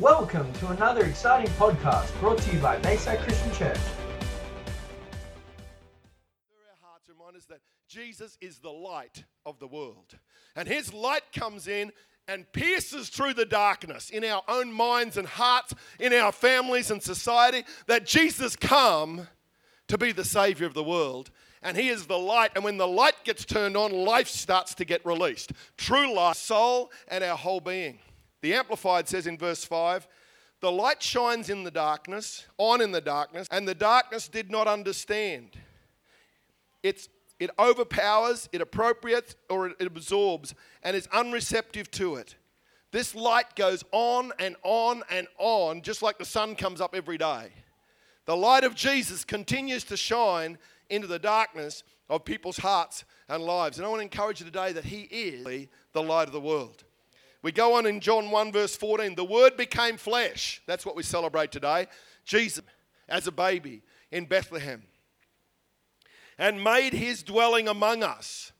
Welcome 0.00 0.52
to 0.54 0.70
another 0.70 1.04
exciting 1.04 1.52
podcast 1.52 2.18
brought 2.18 2.38
to 2.38 2.52
you 2.52 2.58
by 2.58 2.78
Bayside 2.78 3.20
Christian 3.20 3.52
Church. 3.52 3.78
Our 6.50 6.76
hearts, 6.82 7.08
remind 7.08 7.36
us 7.36 7.44
that 7.44 7.60
Jesus 7.86 8.36
is 8.40 8.58
the 8.58 8.72
light 8.72 9.22
of 9.46 9.60
the 9.60 9.68
world. 9.68 10.18
And 10.56 10.66
his 10.66 10.92
light 10.92 11.22
comes 11.32 11.68
in 11.68 11.92
and 12.26 12.50
pierces 12.52 13.08
through 13.08 13.34
the 13.34 13.44
darkness 13.44 14.10
in 14.10 14.24
our 14.24 14.42
own 14.48 14.72
minds 14.72 15.16
and 15.16 15.28
hearts, 15.28 15.74
in 16.00 16.12
our 16.12 16.32
families 16.32 16.90
and 16.90 17.00
society, 17.00 17.62
that 17.86 18.04
Jesus 18.04 18.56
come 18.56 19.28
to 19.86 19.96
be 19.96 20.10
the 20.10 20.24
savior 20.24 20.66
of 20.66 20.74
the 20.74 20.82
world. 20.82 21.30
And 21.62 21.76
he 21.76 21.88
is 21.88 22.08
the 22.08 22.18
light. 22.18 22.50
And 22.56 22.64
when 22.64 22.78
the 22.78 22.88
light 22.88 23.22
gets 23.22 23.44
turned 23.44 23.76
on, 23.76 23.92
life 23.92 24.26
starts 24.26 24.74
to 24.74 24.84
get 24.84 25.06
released. 25.06 25.52
True 25.76 26.12
life, 26.12 26.36
soul, 26.36 26.90
and 27.06 27.22
our 27.22 27.36
whole 27.36 27.60
being. 27.60 28.00
The 28.44 28.52
Amplified 28.52 29.08
says 29.08 29.26
in 29.26 29.38
verse 29.38 29.64
5 29.64 30.06
The 30.60 30.70
light 30.70 31.02
shines 31.02 31.48
in 31.48 31.64
the 31.64 31.70
darkness, 31.70 32.44
on 32.58 32.82
in 32.82 32.92
the 32.92 33.00
darkness, 33.00 33.48
and 33.50 33.66
the 33.66 33.74
darkness 33.74 34.28
did 34.28 34.50
not 34.50 34.66
understand. 34.66 35.58
It's, 36.82 37.08
it 37.40 37.48
overpowers, 37.58 38.50
it 38.52 38.60
appropriates, 38.60 39.34
or 39.48 39.68
it 39.68 39.80
absorbs, 39.80 40.54
and 40.82 40.94
is 40.94 41.06
unreceptive 41.06 41.90
to 41.92 42.16
it. 42.16 42.34
This 42.90 43.14
light 43.14 43.56
goes 43.56 43.82
on 43.92 44.30
and 44.38 44.56
on 44.62 45.02
and 45.10 45.26
on, 45.38 45.80
just 45.80 46.02
like 46.02 46.18
the 46.18 46.26
sun 46.26 46.54
comes 46.54 46.82
up 46.82 46.94
every 46.94 47.16
day. 47.16 47.48
The 48.26 48.36
light 48.36 48.64
of 48.64 48.74
Jesus 48.74 49.24
continues 49.24 49.84
to 49.84 49.96
shine 49.96 50.58
into 50.90 51.06
the 51.06 51.18
darkness 51.18 51.82
of 52.10 52.26
people's 52.26 52.58
hearts 52.58 53.04
and 53.26 53.42
lives. 53.42 53.78
And 53.78 53.86
I 53.86 53.88
want 53.88 54.00
to 54.00 54.04
encourage 54.04 54.40
you 54.40 54.44
today 54.44 54.72
that 54.72 54.84
He 54.84 55.04
is 55.04 55.66
the 55.94 56.02
light 56.02 56.26
of 56.26 56.34
the 56.34 56.40
world. 56.40 56.84
We 57.44 57.52
go 57.52 57.74
on 57.74 57.84
in 57.84 58.00
John 58.00 58.30
1, 58.30 58.52
verse 58.52 58.74
14. 58.74 59.16
The 59.16 59.24
Word 59.24 59.58
became 59.58 59.98
flesh. 59.98 60.62
That's 60.66 60.86
what 60.86 60.96
we 60.96 61.02
celebrate 61.02 61.52
today. 61.52 61.88
Jesus 62.24 62.64
as 63.06 63.26
a 63.26 63.32
baby 63.32 63.82
in 64.10 64.24
Bethlehem 64.24 64.84
and 66.38 66.64
made 66.64 66.94
his 66.94 67.22
dwelling 67.22 67.68
among 67.68 68.02
us. 68.02 68.50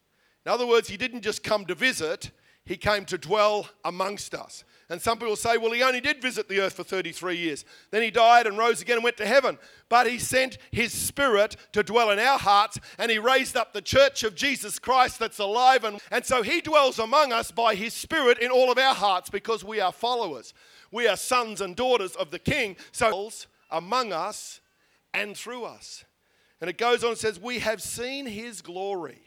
In 0.45 0.53
other 0.53 0.67
words, 0.67 0.89
he 0.89 0.99
didn't 0.99 1.23
just 1.23 1.43
come 1.43 1.65
to 1.65 1.75
visit, 1.75 2.31
he 2.67 2.77
came 2.77 3.07
to 3.07 3.17
dwell 3.17 3.71
amongst 3.87 4.35
us. 4.35 4.65
And 4.91 5.01
some 5.01 5.19
people 5.19 5.37
say, 5.37 5.57
well, 5.57 5.73
he 5.73 5.83
only 5.83 6.01
did 6.01 6.21
visit 6.21 6.49
the 6.49 6.61
earth 6.61 6.75
for 6.75 6.85
33 6.85 7.37
years. 7.37 7.65
Then 7.91 8.03
he 8.03 8.11
died 8.11 8.47
and 8.47 8.59
rose 8.59 8.83
again 8.83 8.97
and 8.97 9.05
went 9.05 9.17
to 9.17 9.27
heaven. 9.27 9.59
But 9.89 10.07
he 10.07 10.19
sent 10.19 10.59
his 10.71 10.93
spirit 10.93 11.57
to 11.73 11.83
dwell 11.83 12.11
in 12.11 12.19
our 12.19 12.39
hearts, 12.39 12.79
and 12.99 13.11
he 13.11 13.19
raised 13.19 13.57
up 13.57 13.73
the 13.73 13.81
church 13.81 14.25
of 14.25 14.35
Jesus 14.35 14.79
Christ 14.79 15.19
that's 15.19 15.39
alive. 15.39 15.85
And, 15.85 16.01
and 16.11 16.25
so 16.25 16.43
he 16.43 16.61
dwells 16.61 16.99
among 16.99 17.33
us 17.33 17.51
by 17.51 17.75
his 17.75 17.95
spirit 17.95 18.39
in 18.39 18.51
all 18.51 18.71
of 18.71 18.79
our 18.79 18.95
hearts 18.95 19.31
because 19.31 19.65
we 19.65 19.81
are 19.81 19.93
followers. 19.93 20.53
We 20.91 21.09
are 21.09 21.17
sons 21.17 21.63
and 21.63 21.75
daughters 21.75 22.15
of 22.15 22.31
the 22.31 22.39
king. 22.39 22.77
So 22.93 23.31
among 23.71 24.13
us 24.13 24.61
and 25.15 25.37
through 25.37 25.65
us. 25.65 26.05
And 26.61 26.69
it 26.69 26.79
goes 26.79 27.03
on 27.03 27.11
and 27.11 27.19
says, 27.19 27.41
We 27.41 27.61
have 27.61 27.81
seen 27.81 28.27
his 28.27 28.61
glory, 28.61 29.23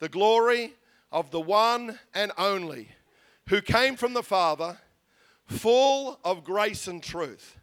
the 0.00 0.08
glory 0.08 0.74
of 1.12 1.30
the 1.30 1.40
one 1.40 1.98
and 2.14 2.32
only 2.36 2.88
who 3.50 3.60
came 3.60 3.96
from 3.96 4.14
the 4.14 4.22
Father, 4.22 4.78
full 5.44 6.20
of 6.24 6.44
grace 6.44 6.86
and 6.86 7.02
truth. 7.02 7.58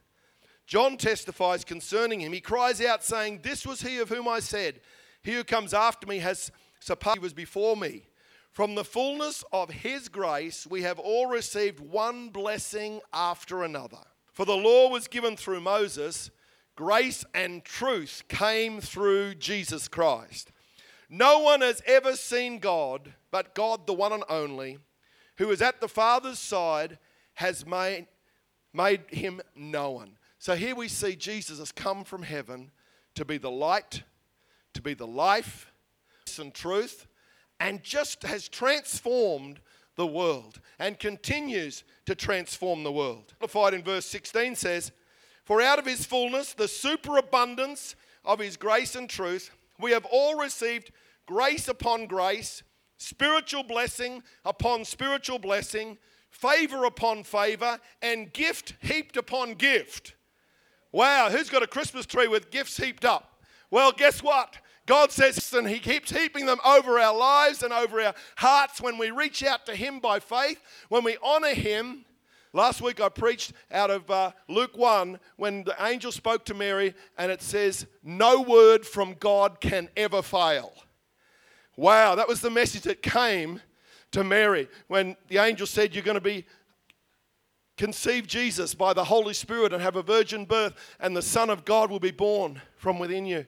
John 0.65 0.97
testifies 0.97 1.63
concerning 1.63 2.19
him. 2.19 2.33
He 2.33 2.41
cries 2.41 2.81
out, 2.81 3.05
saying, 3.05 3.39
This 3.41 3.65
was 3.65 3.81
he 3.81 3.99
of 3.99 4.09
whom 4.09 4.27
I 4.27 4.41
said, 4.41 4.81
He 5.23 5.31
who 5.31 5.45
comes 5.45 5.73
after 5.73 6.05
me 6.05 6.17
has 6.17 6.51
surpassed, 6.81 7.15
he 7.15 7.21
was 7.21 7.33
before 7.33 7.77
me. 7.77 8.03
From 8.51 8.75
the 8.75 8.83
fullness 8.83 9.45
of 9.53 9.69
his 9.69 10.09
grace, 10.09 10.67
we 10.69 10.81
have 10.81 10.99
all 10.99 11.27
received 11.27 11.79
one 11.79 12.29
blessing 12.29 12.99
after 13.13 13.63
another. 13.63 14.03
For 14.33 14.45
the 14.45 14.57
law 14.57 14.89
was 14.89 15.07
given 15.07 15.37
through 15.37 15.61
Moses, 15.61 16.31
grace 16.75 17.23
and 17.33 17.63
truth 17.63 18.23
came 18.27 18.81
through 18.81 19.35
Jesus 19.35 19.87
Christ. 19.87 20.51
No 21.09 21.39
one 21.39 21.61
has 21.61 21.81
ever 21.85 22.17
seen 22.17 22.59
God, 22.59 23.13
but 23.31 23.55
God, 23.55 23.87
the 23.87 23.93
one 23.93 24.11
and 24.11 24.25
only 24.27 24.79
who 25.37 25.49
is 25.51 25.61
at 25.61 25.81
the 25.81 25.87
Father's 25.87 26.39
side, 26.39 26.97
has 27.35 27.65
made, 27.65 28.07
made 28.73 29.01
him 29.09 29.41
known. 29.55 30.17
So 30.39 30.55
here 30.55 30.75
we 30.75 30.87
see 30.87 31.15
Jesus 31.15 31.59
has 31.59 31.71
come 31.71 32.03
from 32.03 32.23
heaven 32.23 32.71
to 33.15 33.25
be 33.25 33.37
the 33.37 33.51
light, 33.51 34.03
to 34.73 34.81
be 34.81 34.93
the 34.93 35.07
life 35.07 35.71
and 36.39 36.53
truth, 36.53 37.07
and 37.59 37.83
just 37.83 38.23
has 38.23 38.47
transformed 38.47 39.59
the 39.95 40.05
world 40.05 40.59
and 40.77 40.99
continues 40.99 41.83
to 42.05 42.15
transform 42.15 42.83
the 42.83 42.91
world. 42.91 43.33
Amplified 43.41 43.73
in 43.73 43.83
verse 43.83 44.05
16 44.05 44.55
says, 44.55 44.91
For 45.43 45.61
out 45.61 45.79
of 45.79 45.85
his 45.85 46.05
fullness, 46.05 46.53
the 46.53 46.67
superabundance 46.67 47.95
of 48.23 48.39
his 48.39 48.57
grace 48.57 48.95
and 48.95 49.09
truth, 49.09 49.51
we 49.79 49.91
have 49.91 50.05
all 50.05 50.39
received 50.39 50.91
grace 51.25 51.67
upon 51.67 52.05
grace 52.05 52.61
spiritual 52.97 53.63
blessing 53.63 54.23
upon 54.43 54.85
spiritual 54.85 55.39
blessing, 55.39 55.97
favor 56.29 56.85
upon 56.85 57.23
favor, 57.23 57.79
and 58.01 58.33
gift 58.33 58.73
heaped 58.81 59.17
upon 59.17 59.53
gift. 59.53 60.15
Wow, 60.91 61.29
who's 61.29 61.49
got 61.49 61.63
a 61.63 61.67
Christmas 61.67 62.05
tree 62.05 62.27
with 62.27 62.51
gifts 62.51 62.77
heaped 62.77 63.05
up? 63.05 63.41
Well, 63.69 63.91
guess 63.91 64.23
what? 64.23 64.57
God 64.85 65.11
says, 65.11 65.53
and 65.53 65.67
He 65.67 65.79
keeps 65.79 66.11
heaping 66.11 66.45
them 66.45 66.59
over 66.65 66.97
our 66.97 67.15
lives 67.15 67.61
and 67.61 67.73
over 67.73 67.99
our 68.01 68.15
hearts 68.37 68.81
when 68.81 68.97
we 68.97 69.11
reach 69.11 69.43
out 69.43 69.65
to 69.65 69.75
Him 69.75 69.99
by 69.99 70.19
faith, 70.19 70.61
when 70.89 71.03
we 71.03 71.17
honor 71.21 71.53
Him. 71.53 72.05
Last 72.53 72.81
week 72.81 73.01
I 73.01 73.09
preached 73.09 73.51
out 73.69 73.91
of 73.91 74.09
uh, 74.09 74.31
Luke 74.47 74.77
1 74.77 75.19
when 75.35 75.65
the 75.65 75.75
angel 75.85 76.13
spoke 76.13 76.45
to 76.45 76.53
Mary, 76.53 76.95
and 77.17 77.31
it 77.31 77.41
says, 77.41 77.85
No 78.01 78.41
word 78.41 78.85
from 78.85 79.15
God 79.19 79.59
can 79.59 79.89
ever 79.97 80.21
fail. 80.21 80.73
Wow, 81.77 82.15
that 82.15 82.27
was 82.27 82.41
the 82.41 82.49
message 82.49 82.81
that 82.81 83.01
came 83.03 83.61
to 84.11 84.23
Mary 84.23 84.67
when 84.87 85.15
the 85.27 85.37
angel 85.37 85.67
said, 85.67 85.93
You're 85.93 86.03
going 86.03 86.15
to 86.15 86.21
be 86.21 86.45
conceive 87.77 88.25
Jesus 88.25 88.73
by 88.73 88.91
the 88.93 89.03
Holy 89.03 89.35
Spirit 89.35 89.71
and 89.71 89.81
have 89.81 89.95
a 89.95 90.01
virgin 90.01 90.45
birth, 90.45 90.73
and 90.99 91.15
the 91.15 91.21
Son 91.21 91.51
of 91.51 91.63
God 91.63 91.91
will 91.91 91.99
be 91.99 92.11
born 92.11 92.59
from 92.75 92.97
within 92.97 93.27
you. 93.27 93.45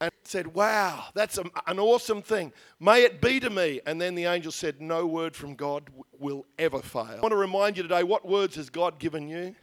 And 0.00 0.12
said, 0.22 0.48
Wow, 0.54 1.06
that's 1.14 1.38
an 1.38 1.78
awesome 1.78 2.22
thing. 2.22 2.52
May 2.78 3.02
it 3.02 3.20
be 3.20 3.40
to 3.40 3.50
me. 3.50 3.80
And 3.84 4.00
then 4.00 4.14
the 4.14 4.26
angel 4.26 4.52
said, 4.52 4.80
No 4.80 5.06
word 5.06 5.34
from 5.34 5.54
God 5.54 5.90
will 6.18 6.46
ever 6.58 6.80
fail. 6.80 7.16
I 7.18 7.20
want 7.20 7.32
to 7.32 7.36
remind 7.36 7.76
you 7.76 7.82
today 7.82 8.02
what 8.02 8.26
words 8.26 8.56
has 8.56 8.70
God 8.70 8.98
given 8.98 9.28
you? 9.28 9.54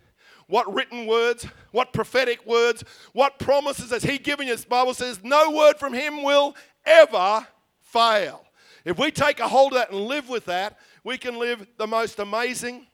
What 0.48 0.72
written 0.74 1.06
words? 1.06 1.48
What 1.72 1.94
prophetic 1.94 2.46
words? 2.46 2.84
What 3.14 3.40
promises 3.40 3.92
has 3.92 4.03
He 4.03 4.18
given 4.18 4.48
you? 4.48 4.56
The 4.56 4.68
Bible 4.68 4.94
says, 4.94 5.22
No 5.24 5.52
word 5.52 5.78
from 5.78 5.94
Him 5.94 6.24
will 6.24 6.56
ever 6.86 7.48
fail. 7.91 8.46
If 8.85 8.97
we 8.97 9.12
take 9.12 9.40
a 9.40 9.47
hold 9.47 9.74
of 9.74 9.79
that 9.79 9.91
and 9.91 10.02
live 10.02 10.29
with 10.29 10.46
that, 10.46 10.79
we 11.03 11.18
can 11.18 11.38
live 11.38 11.68
the 11.78 11.88
most 11.88 12.19
amazing, 12.19 12.88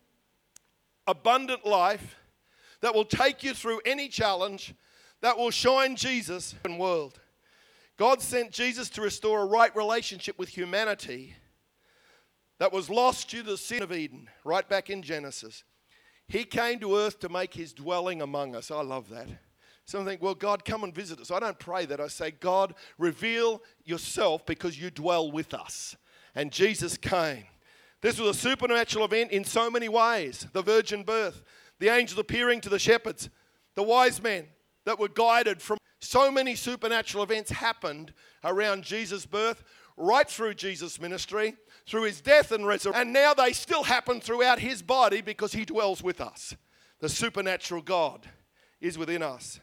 abundant 1.06 1.66
life 1.66 2.16
that 2.82 2.94
will 2.94 3.06
take 3.06 3.44
you 3.44 3.54
through 3.54 3.82
any 3.86 4.08
challenge, 4.08 4.74
that 5.22 5.38
will 5.38 5.52
shine 5.52 5.96
Jesus 5.96 6.56
in 6.66 6.74
the 6.74 6.78
world. 6.78 7.20
God 7.98 8.22
sent 8.22 8.52
Jesus 8.52 8.90
to 8.92 9.02
restore 9.02 9.42
a 9.42 9.46
right 9.46 9.76
relationship 9.76 10.38
with 10.38 10.50
humanity 10.50 11.36
that 12.60 12.74
was 12.74 12.90
lost 12.90 13.30
due 13.30 13.44
to 13.44 13.52
the 13.52 13.58
sin 13.58 13.82
of 13.82 13.92
Eden, 13.92 14.30
right 14.44 14.68
back 14.68 14.90
in 14.90 15.02
Genesis. 15.02 15.64
He 16.28 16.44
came 16.44 16.80
to 16.80 16.98
earth 16.98 17.20
to 17.20 17.30
make 17.30 17.54
his 17.54 17.74
dwelling 17.74 18.22
among 18.22 18.56
us. 18.56 18.70
I 18.70 18.82
love 18.82 19.10
that. 19.10 19.28
Some 19.88 20.04
think, 20.04 20.22
well, 20.22 20.36
God, 20.36 20.66
come 20.66 20.84
and 20.84 20.94
visit 20.94 21.20
us. 21.20 21.32
I 21.32 21.40
don't 21.40 21.58
pray 21.58 21.86
that. 21.86 22.02
I 22.02 22.08
say, 22.08 22.32
God, 22.32 22.76
reveal 22.98 23.62
yourself 23.86 24.46
because 24.46 24.78
you 24.78 24.92
dwell 24.92 25.32
with 25.32 25.54
us. 25.54 25.96
And 26.36 26.52
Jesus 26.52 26.98
came. 26.98 27.46
This 28.02 28.20
was 28.20 28.36
a 28.36 28.40
supernatural 28.40 29.06
event 29.06 29.32
in 29.32 29.46
so 29.46 29.72
many 29.72 29.88
ways 29.88 30.46
the 30.52 30.62
virgin 30.62 31.04
birth, 31.04 31.42
the 31.80 31.88
angels 31.88 32.20
appearing 32.20 32.60
to 32.62 32.70
the 32.70 32.78
shepherds, 32.78 33.30
the 33.76 33.84
wise 33.84 34.22
men 34.22 34.48
that 34.84 35.00
were 35.00 35.08
guided 35.08 35.62
from 35.62 35.78
so 36.02 36.30
many 36.30 36.56
supernatural 36.56 37.24
events 37.24 37.50
happened 37.50 38.14
around 38.44 38.84
Jesus' 38.84 39.26
birth, 39.26 39.64
right 39.96 40.30
through 40.30 40.56
Jesus' 40.56 41.00
ministry, 41.00 41.56
through 41.88 42.04
his 42.04 42.20
death 42.20 42.52
and 42.52 42.68
resurrection. 42.68 43.02
And 43.02 43.14
now 43.14 43.34
they 43.34 43.54
still 43.54 43.84
happen 43.84 44.20
throughout 44.20 44.60
his 44.60 44.82
body 44.82 45.22
because 45.22 45.54
he 45.54 45.64
dwells 45.64 46.04
with 46.04 46.20
us. 46.20 46.56
The 47.00 47.10
supernatural 47.10 47.82
God 47.82 48.30
is 48.80 48.98
within 48.98 49.24
us. 49.24 49.60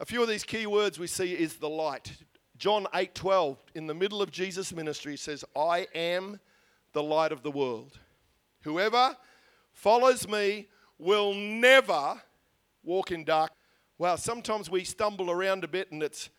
A 0.00 0.06
few 0.06 0.22
of 0.22 0.28
these 0.30 0.44
key 0.44 0.66
words 0.66 0.98
we 0.98 1.06
see 1.06 1.34
is 1.34 1.56
the 1.56 1.68
light. 1.68 2.12
John 2.56 2.86
8:12 2.94 3.58
in 3.74 3.86
the 3.86 3.92
middle 3.92 4.22
of 4.22 4.30
Jesus' 4.30 4.72
ministry 4.72 5.14
says, 5.14 5.44
"I 5.54 5.88
am 5.94 6.40
the 6.92 7.02
light 7.02 7.32
of 7.32 7.42
the 7.42 7.50
world. 7.50 7.98
Whoever 8.62 9.14
follows 9.72 10.26
me 10.26 10.68
will 10.96 11.34
never 11.34 12.22
walk 12.82 13.10
in 13.12 13.24
dark." 13.24 13.52
Well, 13.98 14.16
sometimes 14.16 14.70
we 14.70 14.84
stumble 14.84 15.30
around 15.30 15.64
a 15.64 15.68
bit 15.68 15.92
and 15.92 16.02
it's 16.02 16.30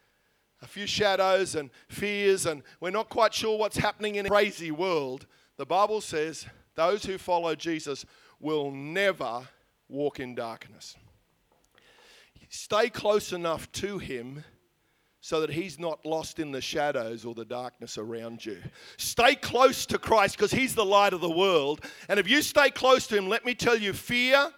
a 0.63 0.67
few 0.67 0.87
shadows 0.87 1.53
and 1.53 1.69
fears 1.87 2.47
and 2.47 2.63
we're 2.79 2.89
not 2.89 3.09
quite 3.09 3.31
sure 3.31 3.59
what's 3.59 3.77
happening 3.77 4.15
in 4.15 4.25
a 4.25 4.29
crazy 4.29 4.71
world. 4.71 5.27
The 5.57 5.67
Bible 5.67 6.01
says 6.01 6.47
those 6.73 7.05
who 7.05 7.19
follow 7.19 7.53
Jesus 7.53 8.05
will 8.39 8.71
never 8.71 9.47
walk 9.87 10.19
in 10.19 10.33
darkness. 10.33 10.95
Stay 12.53 12.89
close 12.89 13.31
enough 13.31 13.71
to 13.71 13.97
him 13.97 14.43
so 15.21 15.39
that 15.39 15.49
he's 15.49 15.79
not 15.79 16.05
lost 16.05 16.37
in 16.37 16.51
the 16.51 16.59
shadows 16.59 17.23
or 17.23 17.33
the 17.33 17.45
darkness 17.45 17.97
around 17.97 18.45
you. 18.45 18.57
Stay 18.97 19.35
close 19.35 19.85
to 19.85 19.97
Christ 19.97 20.35
because 20.35 20.51
he's 20.51 20.75
the 20.75 20.83
light 20.83 21.13
of 21.13 21.21
the 21.21 21.29
world. 21.29 21.85
And 22.09 22.19
if 22.19 22.29
you 22.29 22.41
stay 22.41 22.69
close 22.69 23.07
to 23.07 23.17
him, 23.17 23.29
let 23.29 23.45
me 23.45 23.55
tell 23.55 23.77
you, 23.77 23.93
fear 23.93 24.51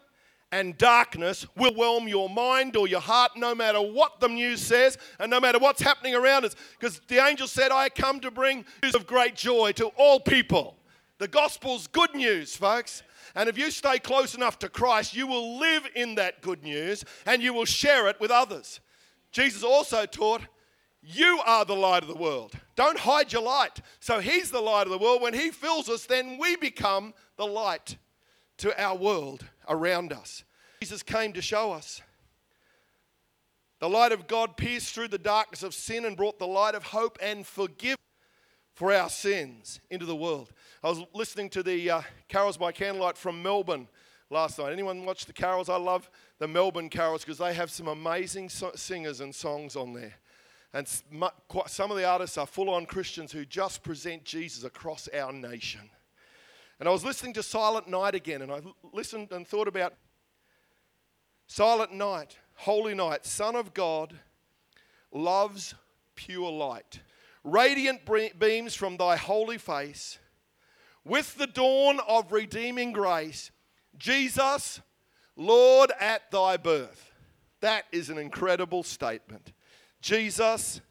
and 0.51 0.75
darkness 0.79 1.45
will 1.55 1.75
whelm 1.75 2.07
your 2.07 2.29
mind 2.29 2.75
or 2.75 2.87
your 2.87 2.99
heart 2.99 3.33
no 3.37 3.53
matter 3.53 3.79
what 3.79 4.19
the 4.19 4.27
news 4.27 4.59
says 4.59 4.97
and 5.19 5.29
no 5.29 5.39
matter 5.39 5.59
what's 5.59 5.81
happening 5.81 6.15
around 6.15 6.45
us. 6.45 6.55
Because 6.79 6.99
the 7.09 7.23
angel 7.23 7.45
said, 7.45 7.71
I 7.71 7.89
come 7.89 8.19
to 8.21 8.31
bring 8.31 8.65
news 8.81 8.95
of 8.95 9.05
great 9.05 9.35
joy 9.35 9.71
to 9.73 9.85
all 9.97 10.19
people. 10.19 10.77
The 11.19 11.27
gospel's 11.27 11.85
good 11.85 12.15
news, 12.15 12.55
folks. 12.55 13.03
And 13.35 13.49
if 13.49 13.57
you 13.57 13.71
stay 13.71 13.97
close 13.99 14.35
enough 14.35 14.59
to 14.59 14.69
Christ, 14.69 15.15
you 15.15 15.25
will 15.25 15.57
live 15.59 15.87
in 15.95 16.15
that 16.15 16.41
good 16.41 16.63
news 16.63 17.03
and 17.25 17.41
you 17.41 17.53
will 17.53 17.65
share 17.65 18.07
it 18.07 18.19
with 18.19 18.31
others. 18.31 18.79
Jesus 19.31 19.63
also 19.63 20.05
taught, 20.05 20.41
You 21.01 21.41
are 21.45 21.65
the 21.65 21.75
light 21.75 22.03
of 22.03 22.09
the 22.09 22.15
world. 22.15 22.53
Don't 22.75 22.99
hide 22.99 23.33
your 23.33 23.41
light. 23.41 23.81
So 23.99 24.19
He's 24.19 24.51
the 24.51 24.61
light 24.61 24.85
of 24.85 24.91
the 24.91 24.99
world. 24.99 25.21
When 25.21 25.33
He 25.33 25.49
fills 25.49 25.89
us, 25.89 26.05
then 26.05 26.37
we 26.37 26.55
become 26.55 27.13
the 27.37 27.47
light 27.47 27.97
to 28.57 28.79
our 28.81 28.95
world 28.95 29.45
around 29.67 30.13
us. 30.13 30.43
Jesus 30.79 31.01
came 31.01 31.33
to 31.33 31.41
show 31.41 31.71
us. 31.71 32.01
The 33.79 33.89
light 33.89 34.11
of 34.11 34.27
God 34.27 34.55
pierced 34.55 34.93
through 34.93 35.09
the 35.09 35.17
darkness 35.17 35.63
of 35.63 35.73
sin 35.73 36.05
and 36.05 36.15
brought 36.15 36.39
the 36.39 36.47
light 36.47 36.75
of 36.75 36.83
hope 36.83 37.17
and 37.21 37.45
forgiveness 37.45 37.97
for 38.73 38.93
our 38.93 39.09
sins 39.09 39.79
into 39.89 40.05
the 40.05 40.15
world. 40.15 40.51
I 40.83 40.89
was 40.89 41.01
listening 41.13 41.49
to 41.51 41.63
the 41.63 41.89
uh, 41.89 42.01
carols 42.27 42.57
by 42.57 42.73
candlelight 42.73 43.17
from 43.17 43.41
Melbourne 43.41 43.87
last 44.29 44.59
night. 44.59 44.73
Anyone 44.73 45.05
watch 45.05 45.25
the 45.25 45.31
carols? 45.31 45.69
I 45.69 45.77
love 45.77 46.09
the 46.39 46.47
Melbourne 46.47 46.89
carols 46.89 47.23
because 47.23 47.37
they 47.37 47.53
have 47.53 47.71
some 47.71 47.87
amazing 47.87 48.49
so- 48.49 48.73
singers 48.75 49.21
and 49.21 49.33
songs 49.33 49.77
on 49.77 49.93
there. 49.93 50.15
And 50.73 50.85
some 50.85 51.89
of 51.89 51.95
the 51.95 52.03
artists 52.03 52.37
are 52.37 52.45
full 52.45 52.69
on 52.69 52.85
Christians 52.85 53.31
who 53.31 53.45
just 53.45 53.81
present 53.81 54.25
Jesus 54.25 54.65
across 54.65 55.07
our 55.13 55.31
nation. 55.31 55.89
And 56.81 56.89
I 56.89 56.91
was 56.91 57.05
listening 57.05 57.31
to 57.35 57.43
Silent 57.43 57.87
Night 57.87 58.13
again, 58.13 58.41
and 58.41 58.51
I 58.51 58.59
listened 58.91 59.31
and 59.31 59.47
thought 59.47 59.69
about 59.69 59.93
Silent 61.47 61.93
Night, 61.93 62.35
Holy 62.55 62.93
Night, 62.93 63.25
Son 63.25 63.55
of 63.55 63.73
God, 63.73 64.19
loves 65.13 65.75
pure 66.15 66.51
light. 66.51 66.99
Radiant 67.45 68.01
beams 68.37 68.75
from 68.75 68.97
thy 68.97 69.15
holy 69.15 69.57
face 69.57 70.19
with 71.05 71.35
the 71.35 71.47
dawn 71.47 71.99
of 72.07 72.31
redeeming 72.31 72.91
grace, 72.91 73.51
Jesus, 73.97 74.81
Lord 75.35 75.91
at 75.99 76.29
thy 76.31 76.57
birth. 76.57 77.11
That 77.61 77.85
is 77.91 78.09
an 78.09 78.17
incredible 78.17 78.83
statement. 78.83 79.53
Jesus, 80.01 80.81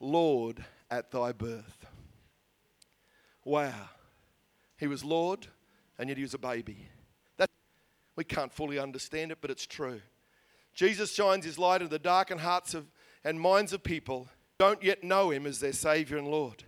Lord 0.00 0.64
at 0.90 1.10
thy 1.10 1.32
birth. 1.32 1.86
Wow. 3.44 3.88
He 4.78 4.86
was 4.86 5.04
Lord, 5.04 5.46
and 5.98 6.08
yet 6.08 6.18
he 6.18 6.24
was 6.24 6.34
a 6.34 6.38
baby. 6.38 6.88
That, 7.36 7.50
we 8.16 8.24
can't 8.24 8.52
fully 8.52 8.78
understand 8.78 9.30
it, 9.30 9.38
but 9.40 9.50
it's 9.50 9.66
true. 9.66 10.00
Jesus 10.74 11.12
shines 11.14 11.44
his 11.44 11.58
light 11.58 11.82
in 11.82 11.88
the 11.88 11.98
darkened 11.98 12.40
hearts 12.40 12.74
of, 12.74 12.86
and 13.24 13.40
minds 13.40 13.72
of 13.72 13.82
people 13.82 14.24
who 14.24 14.30
don't 14.58 14.82
yet 14.82 15.04
know 15.04 15.30
him 15.30 15.46
as 15.46 15.60
their 15.60 15.72
Savior 15.72 16.16
and 16.16 16.28
Lord 16.28 16.64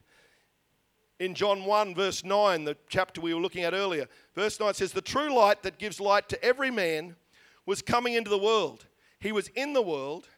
in 1.25 1.35
John 1.35 1.65
1, 1.65 1.95
verse 1.95 2.23
9, 2.23 2.65
the 2.65 2.77
chapter 2.89 3.21
we 3.21 3.33
were 3.33 3.41
looking 3.41 3.65
at 3.65 3.73
earlier. 3.73 4.07
Verse 4.35 4.61
9 4.61 4.75
says, 4.75 4.93
The 4.93 5.01
true 5.01 5.35
light 5.35 5.63
that 5.63 5.79
gives 5.79 6.01
light 6.01 6.29
to 6.29 6.45
every 6.45 6.71
man 6.71 7.17
was 7.67 7.83
coming 7.83 8.15
into 8.15 8.31
the 8.31 8.39
world. 8.39 8.87
He 9.19 9.33
was 9.33 9.49
in 9.49 9.73
the 9.73 9.83
world, 9.83 10.29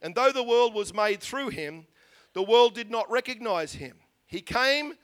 and 0.00 0.14
though 0.14 0.30
the 0.30 0.44
world 0.44 0.72
was 0.72 0.94
made 0.94 1.20
through 1.20 1.48
him, 1.48 1.86
the 2.32 2.42
world 2.42 2.74
did 2.74 2.90
not 2.90 3.10
recognize 3.10 3.74
him. 3.74 3.96
He 4.26 4.40
came 4.40 4.94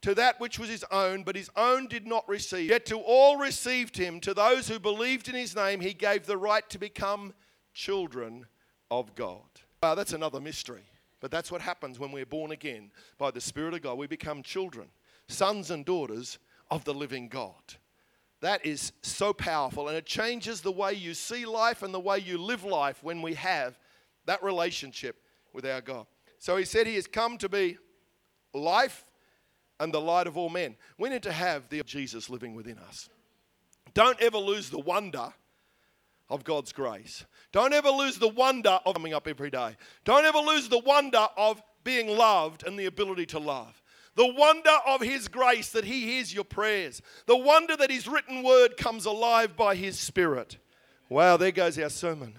to 0.00 0.14
that 0.16 0.40
which 0.40 0.58
was 0.58 0.68
his 0.68 0.84
own, 0.90 1.22
but 1.22 1.36
his 1.36 1.50
own 1.56 1.86
did 1.86 2.06
not 2.06 2.28
receive. 2.28 2.70
Yet 2.70 2.86
to 2.86 2.98
all 2.98 3.36
received 3.36 3.96
him, 3.96 4.18
to 4.20 4.34
those 4.34 4.66
who 4.66 4.80
believed 4.80 5.28
in 5.28 5.36
his 5.36 5.54
name, 5.54 5.80
he 5.80 5.94
gave 5.94 6.26
the 6.26 6.36
right 6.36 6.68
to 6.70 6.78
become 6.78 7.34
children 7.72 8.46
of 8.90 9.14
God. 9.14 9.42
Wow, 9.80 9.94
that's 9.94 10.12
another 10.12 10.40
mystery. 10.40 10.82
But 11.22 11.30
that's 11.30 11.52
what 11.52 11.62
happens 11.62 12.00
when 12.00 12.10
we're 12.10 12.26
born 12.26 12.50
again 12.50 12.90
by 13.16 13.30
the 13.30 13.40
Spirit 13.40 13.74
of 13.74 13.82
God. 13.82 13.96
We 13.96 14.08
become 14.08 14.42
children, 14.42 14.88
sons 15.28 15.70
and 15.70 15.86
daughters 15.86 16.38
of 16.68 16.84
the 16.84 16.92
living 16.92 17.28
God. 17.28 17.54
That 18.40 18.66
is 18.66 18.92
so 19.02 19.32
powerful, 19.32 19.86
and 19.86 19.96
it 19.96 20.04
changes 20.04 20.60
the 20.60 20.72
way 20.72 20.92
you 20.94 21.14
see 21.14 21.46
life 21.46 21.84
and 21.84 21.94
the 21.94 22.00
way 22.00 22.18
you 22.18 22.38
live 22.38 22.64
life 22.64 23.04
when 23.04 23.22
we 23.22 23.34
have 23.34 23.78
that 24.26 24.42
relationship 24.42 25.22
with 25.52 25.64
our 25.64 25.80
God. 25.80 26.06
So 26.38 26.56
he 26.56 26.64
said 26.64 26.88
he 26.88 26.96
has 26.96 27.06
come 27.06 27.38
to 27.38 27.48
be 27.48 27.78
life 28.52 29.06
and 29.78 29.94
the 29.94 30.00
light 30.00 30.26
of 30.26 30.36
all 30.36 30.48
men. 30.48 30.74
We 30.98 31.08
need 31.08 31.22
to 31.22 31.32
have 31.32 31.68
the 31.68 31.84
Jesus 31.84 32.28
living 32.28 32.56
within 32.56 32.78
us. 32.80 33.08
Don't 33.94 34.20
ever 34.20 34.38
lose 34.38 34.70
the 34.70 34.80
wonder 34.80 35.32
of 36.32 36.44
God's 36.44 36.72
grace. 36.72 37.26
Don't 37.52 37.74
ever 37.74 37.90
lose 37.90 38.18
the 38.18 38.26
wonder 38.26 38.80
of 38.86 38.94
coming 38.94 39.12
up 39.12 39.28
every 39.28 39.50
day. 39.50 39.76
Don't 40.04 40.24
ever 40.24 40.38
lose 40.38 40.68
the 40.68 40.78
wonder 40.78 41.28
of 41.36 41.62
being 41.84 42.08
loved 42.08 42.66
and 42.66 42.78
the 42.78 42.86
ability 42.86 43.26
to 43.26 43.38
love. 43.38 43.82
The 44.14 44.32
wonder 44.32 44.76
of 44.86 45.02
His 45.02 45.28
grace 45.28 45.70
that 45.70 45.84
He 45.84 46.06
hears 46.06 46.32
your 46.32 46.44
prayers. 46.44 47.02
The 47.26 47.36
wonder 47.36 47.76
that 47.76 47.90
His 47.90 48.08
written 48.08 48.42
word 48.42 48.78
comes 48.78 49.04
alive 49.04 49.56
by 49.56 49.74
His 49.74 49.98
Spirit. 49.98 50.56
Wow, 51.10 51.36
there 51.36 51.52
goes 51.52 51.78
our 51.78 51.90
sermon. 51.90 52.34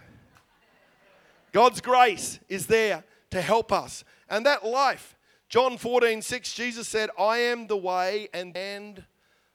God's 1.51 1.81
grace 1.81 2.39
is 2.50 2.66
there 2.66 3.04
to 3.30 3.42
help 3.42 3.72
us. 3.72 4.04
And 4.28 4.46
that 4.48 4.66
life, 4.66 5.16
John 5.50 5.78
14, 5.78 6.24
6, 6.24 6.54
Jesus 6.54 6.88
said, 6.88 7.12
I 7.19 7.38
am 7.38 7.68
the 7.68 7.78
way 7.78 8.28
and, 8.34 8.57
and 8.57 9.04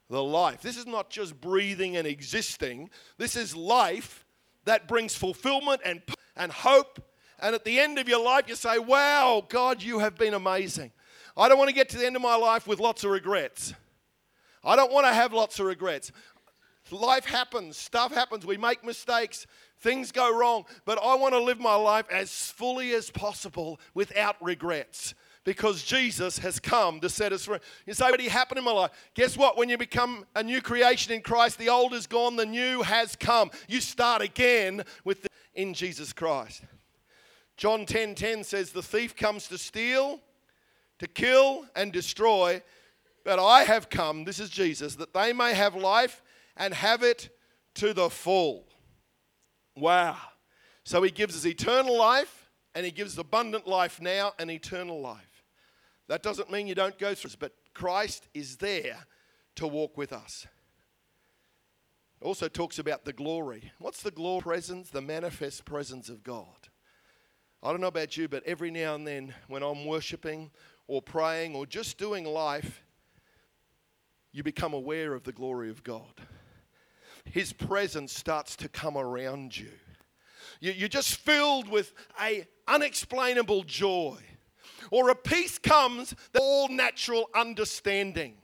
the 0.09 0.23
life. 0.23 0.61
This 0.61 0.77
is 0.77 0.87
not 0.87 1.11
just 1.11 1.41
breathing 1.41 1.97
and 1.97 2.07
existing, 2.07 2.91
this 3.17 3.35
is 3.35 3.57
life 3.57 4.25
that 4.69 4.87
brings 4.87 5.15
fulfillment 5.15 5.81
and, 5.85 6.03
and 6.37 6.53
hope. 6.53 7.01
And 7.41 7.55
at 7.55 7.65
the 7.65 7.79
end 7.79 7.99
of 7.99 8.09
your 8.09 8.23
life, 8.23 8.49
you 8.49 8.55
say, 8.55 8.79
Wow, 8.79 9.45
God, 9.49 9.83
you 9.83 9.99
have 10.01 10.17
been 10.17 10.35
amazing. 10.35 10.93
I 11.37 11.49
don't 11.49 11.59
want 11.59 11.69
to 11.69 11.75
get 11.75 11.89
to 11.91 11.99
the 11.99 12.07
end 12.07 12.17
of 12.17 12.23
my 12.23 12.35
life 12.35 12.67
with 12.67 12.81
lots 12.81 13.05
of 13.05 13.11
regrets. 13.11 13.75
I 14.65 14.77
don't 14.77 14.93
want 14.93 15.07
to 15.07 15.13
have 15.13 15.33
lots 15.33 15.61
of 15.61 15.67
regrets. 15.67 16.11
Life 16.91 17.27
happens, 17.27 17.77
stuff 17.77 18.15
happens, 18.15 18.47
we 18.47 18.57
make 18.57 18.83
mistakes, 18.83 19.47
things 19.79 20.11
go 20.11 20.35
wrong, 20.35 20.65
but 20.87 20.99
I 21.03 21.15
want 21.17 21.35
to 21.35 21.41
live 21.41 21.61
my 21.61 21.75
life 21.75 22.07
as 22.11 22.33
fully 22.51 22.95
as 22.95 23.11
possible 23.11 23.79
without 23.93 24.37
regrets 24.43 25.15
because 25.45 25.83
Jesus 25.83 26.39
has 26.39 26.61
come 26.61 27.01
to 27.01 27.09
set 27.09 27.33
us 27.33 27.45
free. 27.45 27.59
You 27.87 27.95
say, 27.95 28.11
what 28.11 28.21
happened 28.21 28.59
in 28.59 28.65
my 28.65 28.73
life? 28.73 28.91
Guess 29.15 29.37
what? 29.37 29.57
When 29.57 29.69
you 29.69 29.79
become 29.79 30.27
a 30.35 30.43
new 30.43 30.61
creation 30.61 31.13
in 31.13 31.23
Christ, 31.23 31.59
the 31.59 31.69
old 31.69 31.95
is 31.95 32.07
gone, 32.07 32.37
the 32.37 32.47
new 32.47 32.83
has 32.83 33.17
come. 33.17 33.51
You 33.69 33.81
start 33.81 34.23
again 34.23 34.85
with 35.05 35.23
the, 35.23 35.29
in 35.55 35.75
Jesus 35.75 36.13
Christ. 36.13 36.63
John 37.57 37.81
10:10 37.81 37.87
10, 37.87 38.15
10 38.15 38.45
says, 38.45 38.71
The 38.71 38.83
thief 38.83 39.17
comes 39.17 39.49
to 39.49 39.59
steal, 39.59 40.21
to 40.99 41.09
kill, 41.09 41.67
and 41.75 41.93
destroy. 41.93 42.63
But 43.25 43.39
I 43.39 43.65
have 43.65 43.91
come, 43.91 44.25
this 44.25 44.41
is 44.41 44.49
Jesus, 44.49 44.95
that 44.95 45.13
they 45.13 45.33
may 45.33 45.55
have 45.55 45.75
life 45.75 46.23
and 46.57 46.73
have 46.73 47.03
it 47.03 47.31
to 47.75 47.93
the 47.93 48.11
full. 48.11 48.67
Wow. 49.77 50.17
So 50.85 51.03
he 51.03 51.11
gives 51.11 51.37
us 51.37 51.45
eternal 51.45 51.99
life 51.99 52.51
and 52.75 52.85
he 52.85 52.93
gives 52.93 53.19
abundant 53.19 53.67
life 53.67 54.01
now 54.01 54.33
and 54.39 54.51
eternal 54.51 55.01
life. 55.01 55.28
That 56.09 56.23
doesn't 56.23 56.51
mean 56.51 56.67
you 56.67 56.75
don't 56.75 56.99
go 56.99 57.15
through 57.15 57.31
but 57.39 57.53
Christ 57.75 58.29
is 58.35 58.57
there 58.57 59.07
to 59.57 59.67
walk 59.67 59.97
with 59.97 60.13
us. 60.13 60.47
It 62.21 62.25
also 62.25 62.49
talks 62.49 62.79
about 62.79 63.05
the 63.05 63.13
glory. 63.13 63.71
What's 63.79 64.03
the 64.03 64.11
glory 64.11 64.43
presence? 64.43 64.91
The 64.91 65.03
manifest 65.03 65.65
presence 65.65 66.09
of 66.09 66.25
God. 66.25 66.69
I 67.63 67.71
don't 67.71 67.81
know 67.81 67.89
about 67.89 68.17
you, 68.17 68.29
but 68.29 68.45
every 68.45 68.71
now 68.71 68.95
and 68.95 69.07
then 69.07 69.35
when 69.49 69.63
I'm 69.63 69.85
worshiping 69.85 70.51
or 70.87 71.03
praying 71.03 71.55
or 71.55 71.67
just 71.67 71.99
doing 71.99 72.25
life, 72.25 72.83
you 74.33 74.43
become 74.43 74.73
aware 74.73 75.15
of 75.15 75.25
the 75.25 75.33
glory 75.33 75.71
of 75.71 75.85
God. 75.85 76.13
His 77.25 77.53
presence 77.53 78.13
starts 78.13 78.57
to 78.57 78.69
come 78.69 78.97
around 78.97 79.57
you. 79.57 79.71
You're 80.61 80.89
just 80.89 81.17
filled 81.17 81.69
with 81.69 81.93
a 82.21 82.47
unexplainable 82.67 83.65
joy 83.65 84.19
or 84.91 85.11
a 85.11 85.15
peace 85.15 85.59
comes 85.59 86.15
that 86.33 86.41
all 86.41 86.69
natural 86.69 87.29
understanding. 87.35 88.35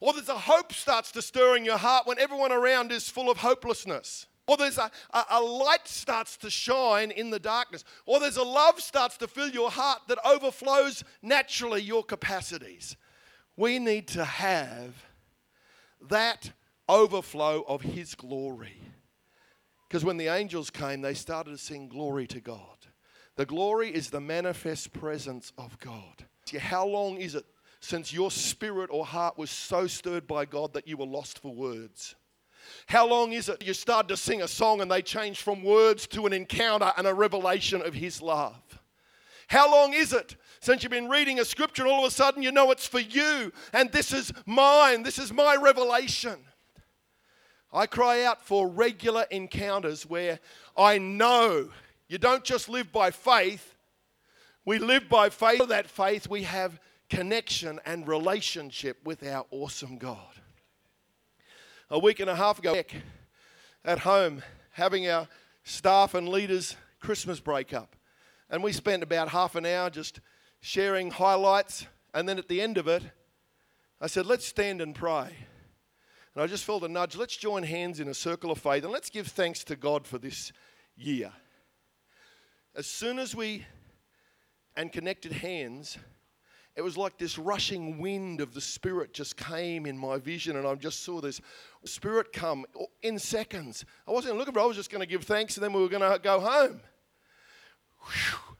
Or 0.00 0.12
there's 0.12 0.28
a 0.28 0.38
hope 0.38 0.72
starts 0.72 1.12
to 1.12 1.22
stir 1.22 1.56
in 1.56 1.64
your 1.64 1.78
heart 1.78 2.06
when 2.06 2.18
everyone 2.18 2.52
around 2.52 2.92
is 2.92 3.08
full 3.08 3.30
of 3.30 3.38
hopelessness. 3.38 4.26
Or 4.46 4.56
there's 4.56 4.76
a, 4.76 4.90
a, 5.12 5.24
a, 5.30 5.40
light 5.40 5.88
starts 5.88 6.36
to 6.38 6.50
shine 6.50 7.10
in 7.10 7.30
the 7.30 7.38
darkness. 7.38 7.84
Or 8.04 8.20
there's 8.20 8.36
a 8.36 8.42
love 8.42 8.80
starts 8.80 9.16
to 9.18 9.28
fill 9.28 9.48
your 9.48 9.70
heart 9.70 10.00
that 10.08 10.18
overflows 10.24 11.02
naturally 11.22 11.80
your 11.80 12.04
capacities. 12.04 12.96
We 13.56 13.78
need 13.78 14.08
to 14.08 14.24
have 14.24 15.06
that 16.08 16.52
overflow 16.88 17.64
of 17.66 17.80
His 17.80 18.14
glory. 18.14 18.82
Because 19.88 20.04
when 20.04 20.18
the 20.18 20.28
angels 20.28 20.70
came, 20.70 21.00
they 21.00 21.14
started 21.14 21.52
to 21.52 21.58
sing 21.58 21.88
glory 21.88 22.26
to 22.26 22.40
God. 22.40 22.73
The 23.36 23.46
glory 23.46 23.90
is 23.90 24.10
the 24.10 24.20
manifest 24.20 24.92
presence 24.92 25.52
of 25.58 25.78
God. 25.80 26.24
How 26.58 26.86
long 26.86 27.16
is 27.16 27.34
it 27.34 27.44
since 27.80 28.12
your 28.12 28.30
spirit 28.30 28.90
or 28.92 29.04
heart 29.04 29.36
was 29.36 29.50
so 29.50 29.86
stirred 29.86 30.26
by 30.26 30.44
God 30.44 30.72
that 30.74 30.86
you 30.86 30.96
were 30.96 31.06
lost 31.06 31.40
for 31.40 31.52
words? 31.52 32.14
How 32.86 33.06
long 33.06 33.32
is 33.32 33.48
it 33.48 33.64
you 33.64 33.74
started 33.74 34.08
to 34.08 34.16
sing 34.16 34.42
a 34.42 34.48
song 34.48 34.80
and 34.80 34.90
they 34.90 35.02
changed 35.02 35.40
from 35.40 35.62
words 35.62 36.06
to 36.08 36.26
an 36.26 36.32
encounter 36.32 36.92
and 36.96 37.06
a 37.06 37.14
revelation 37.14 37.82
of 37.82 37.94
His 37.94 38.22
love? 38.22 38.62
How 39.48 39.70
long 39.70 39.92
is 39.92 40.12
it 40.12 40.36
since 40.60 40.82
you've 40.82 40.90
been 40.90 41.10
reading 41.10 41.40
a 41.40 41.44
scripture 41.44 41.82
and 41.82 41.92
all 41.92 42.04
of 42.04 42.08
a 42.08 42.14
sudden 42.14 42.42
you 42.42 42.52
know 42.52 42.70
it's 42.70 42.86
for 42.86 43.00
you 43.00 43.52
and 43.72 43.92
this 43.92 44.12
is 44.12 44.32
mine, 44.46 45.02
this 45.02 45.18
is 45.18 45.32
my 45.32 45.56
revelation? 45.56 46.38
I 47.72 47.86
cry 47.86 48.22
out 48.22 48.40
for 48.40 48.68
regular 48.68 49.26
encounters 49.30 50.06
where 50.06 50.38
I 50.76 50.98
know 50.98 51.70
you 52.14 52.18
don't 52.18 52.44
just 52.44 52.68
live 52.68 52.92
by 52.92 53.10
faith, 53.10 53.74
we 54.64 54.78
live 54.78 55.08
by 55.08 55.30
faith. 55.30 55.66
That 55.66 55.90
faith, 55.90 56.28
we 56.28 56.44
have 56.44 56.78
connection 57.10 57.80
and 57.84 58.06
relationship 58.06 59.04
with 59.04 59.26
our 59.26 59.44
awesome 59.50 59.98
God. 59.98 60.32
A 61.90 61.98
week 61.98 62.20
and 62.20 62.30
a 62.30 62.36
half 62.36 62.60
ago, 62.60 62.80
at 63.84 63.98
home, 63.98 64.44
having 64.70 65.08
our 65.08 65.26
staff 65.64 66.14
and 66.14 66.28
leaders 66.28 66.76
Christmas 67.00 67.40
break 67.40 67.74
up. 67.74 67.96
And 68.48 68.62
we 68.62 68.70
spent 68.70 69.02
about 69.02 69.30
half 69.30 69.56
an 69.56 69.66
hour 69.66 69.90
just 69.90 70.20
sharing 70.60 71.10
highlights. 71.10 71.88
And 72.14 72.28
then 72.28 72.38
at 72.38 72.46
the 72.46 72.60
end 72.60 72.78
of 72.78 72.86
it, 72.86 73.02
I 74.00 74.06
said, 74.06 74.24
let's 74.24 74.46
stand 74.46 74.80
and 74.80 74.94
pray. 74.94 75.34
And 76.36 76.44
I 76.44 76.46
just 76.46 76.62
felt 76.62 76.84
a 76.84 76.88
nudge. 76.88 77.16
Let's 77.16 77.36
join 77.36 77.64
hands 77.64 77.98
in 77.98 78.06
a 78.06 78.14
circle 78.14 78.52
of 78.52 78.58
faith 78.58 78.84
and 78.84 78.92
let's 78.92 79.10
give 79.10 79.26
thanks 79.26 79.64
to 79.64 79.74
God 79.74 80.06
for 80.06 80.18
this 80.18 80.52
year. 80.96 81.32
As 82.76 82.86
soon 82.86 83.18
as 83.18 83.36
we 83.36 83.64
and 84.76 84.92
connected 84.92 85.32
hands, 85.32 85.96
it 86.74 86.82
was 86.82 86.96
like 86.96 87.18
this 87.18 87.38
rushing 87.38 87.98
wind 87.98 88.40
of 88.40 88.52
the 88.52 88.60
Spirit 88.60 89.14
just 89.14 89.36
came 89.36 89.86
in 89.86 89.96
my 89.96 90.18
vision, 90.18 90.56
and 90.56 90.66
I 90.66 90.74
just 90.74 91.04
saw 91.04 91.20
this 91.20 91.40
Spirit 91.84 92.32
come 92.32 92.66
in 93.02 93.18
seconds. 93.18 93.84
I 94.08 94.10
wasn't 94.10 94.38
looking 94.38 94.52
for 94.54 94.58
it, 94.58 94.64
I 94.64 94.66
was 94.66 94.76
just 94.76 94.90
going 94.90 95.02
to 95.02 95.06
give 95.06 95.22
thanks, 95.22 95.56
and 95.56 95.62
then 95.62 95.72
we 95.72 95.80
were 95.80 95.88
going 95.88 96.02
to 96.02 96.18
go 96.18 96.40
home. 96.40 96.80
Whew. 98.00 98.53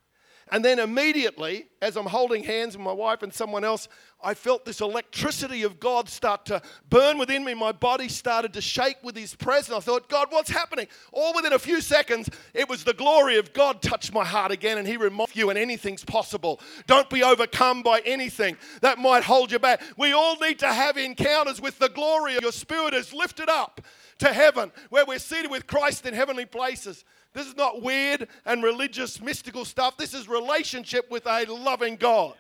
And 0.52 0.64
then 0.64 0.78
immediately, 0.78 1.66
as 1.80 1.96
I'm 1.96 2.06
holding 2.06 2.44
hands 2.44 2.76
with 2.76 2.84
my 2.84 2.92
wife 2.92 3.22
and 3.22 3.32
someone 3.32 3.64
else, 3.64 3.88
I 4.22 4.34
felt 4.34 4.64
this 4.64 4.80
electricity 4.80 5.62
of 5.62 5.80
God 5.80 6.08
start 6.08 6.46
to 6.46 6.62
burn 6.88 7.18
within 7.18 7.44
me. 7.44 7.54
My 7.54 7.72
body 7.72 8.08
started 8.08 8.52
to 8.54 8.60
shake 8.60 8.96
with 9.02 9.16
His 9.16 9.34
presence. 9.34 9.76
I 9.76 9.80
thought, 9.80 10.08
God, 10.08 10.28
what's 10.30 10.50
happening? 10.50 10.86
All 11.12 11.34
within 11.34 11.52
a 11.52 11.58
few 11.58 11.80
seconds, 11.80 12.30
it 12.52 12.68
was 12.68 12.84
the 12.84 12.94
glory 12.94 13.38
of 13.38 13.52
God 13.52 13.82
touched 13.82 14.12
my 14.12 14.24
heart 14.24 14.50
again, 14.50 14.78
and 14.78 14.86
He 14.86 14.96
reminded 14.96 15.36
you, 15.36 15.50
and 15.50 15.58
anything's 15.58 16.04
possible. 16.04 16.60
Don't 16.86 17.08
be 17.10 17.22
overcome 17.22 17.82
by 17.82 18.00
anything 18.04 18.56
that 18.80 18.98
might 18.98 19.24
hold 19.24 19.52
you 19.52 19.58
back. 19.58 19.82
We 19.96 20.12
all 20.12 20.36
need 20.36 20.58
to 20.60 20.72
have 20.72 20.96
encounters 20.96 21.60
with 21.60 21.78
the 21.78 21.88
glory 21.88 22.36
of 22.36 22.42
your 22.42 22.52
spirit 22.52 22.94
is 22.94 23.12
lifted 23.12 23.48
up 23.48 23.80
to 24.18 24.32
heaven, 24.32 24.72
where 24.90 25.04
we're 25.04 25.18
seated 25.18 25.50
with 25.50 25.66
Christ 25.66 26.06
in 26.06 26.14
heavenly 26.14 26.46
places. 26.46 27.04
This 27.34 27.46
is 27.48 27.56
not 27.56 27.82
weird 27.82 28.28
and 28.46 28.62
religious, 28.62 29.20
mystical 29.20 29.64
stuff. 29.64 29.96
This 29.96 30.14
is 30.14 30.28
relationship 30.28 31.10
with 31.10 31.26
a 31.26 31.44
loving 31.44 31.96
God. 31.96 32.36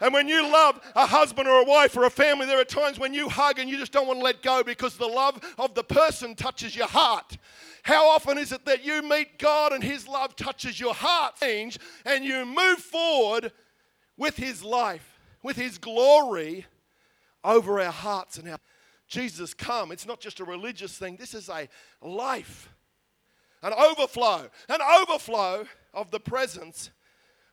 And 0.00 0.14
when 0.14 0.28
you 0.28 0.44
love 0.44 0.80
a 0.94 1.06
husband 1.06 1.48
or 1.48 1.60
a 1.60 1.64
wife 1.64 1.96
or 1.96 2.04
a 2.04 2.10
family, 2.10 2.46
there 2.46 2.60
are 2.60 2.64
times 2.64 3.00
when 3.00 3.12
you 3.12 3.28
hug 3.28 3.58
and 3.58 3.68
you 3.68 3.76
just 3.76 3.90
don't 3.90 4.06
want 4.06 4.20
to 4.20 4.24
let 4.24 4.42
go 4.42 4.62
because 4.62 4.96
the 4.96 5.08
love 5.08 5.40
of 5.58 5.74
the 5.74 5.82
person 5.82 6.36
touches 6.36 6.76
your 6.76 6.86
heart. 6.86 7.36
How 7.82 8.08
often 8.08 8.38
is 8.38 8.52
it 8.52 8.64
that 8.66 8.84
you 8.84 9.02
meet 9.02 9.38
God 9.38 9.72
and 9.72 9.82
His 9.82 10.06
love 10.06 10.36
touches 10.36 10.78
your 10.78 10.94
heart, 10.94 11.34
and 11.42 12.24
you 12.24 12.44
move 12.44 12.78
forward 12.78 13.50
with 14.16 14.36
His 14.36 14.62
life, 14.62 15.18
with 15.42 15.56
His 15.56 15.78
glory 15.78 16.66
over 17.42 17.80
our 17.80 17.90
hearts 17.90 18.38
and 18.38 18.48
our 18.48 18.58
Jesus 19.08 19.54
come. 19.54 19.90
It's 19.90 20.06
not 20.06 20.20
just 20.20 20.38
a 20.38 20.44
religious 20.44 20.96
thing, 20.96 21.16
this 21.16 21.34
is 21.34 21.48
a 21.48 21.68
life 22.02 22.68
an 23.62 23.72
overflow, 23.72 24.48
an 24.68 24.80
overflow 25.00 25.66
of 25.92 26.10
the 26.10 26.20
presence 26.20 26.90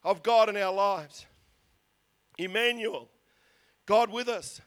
of 0.04 0.24
God 0.24 0.50
in 0.50 0.58
our 0.58 0.74
lives. 0.74 1.26
Emmanuel, 2.38 3.10
God 3.86 4.12
with 4.12 4.28
us. 4.28 4.62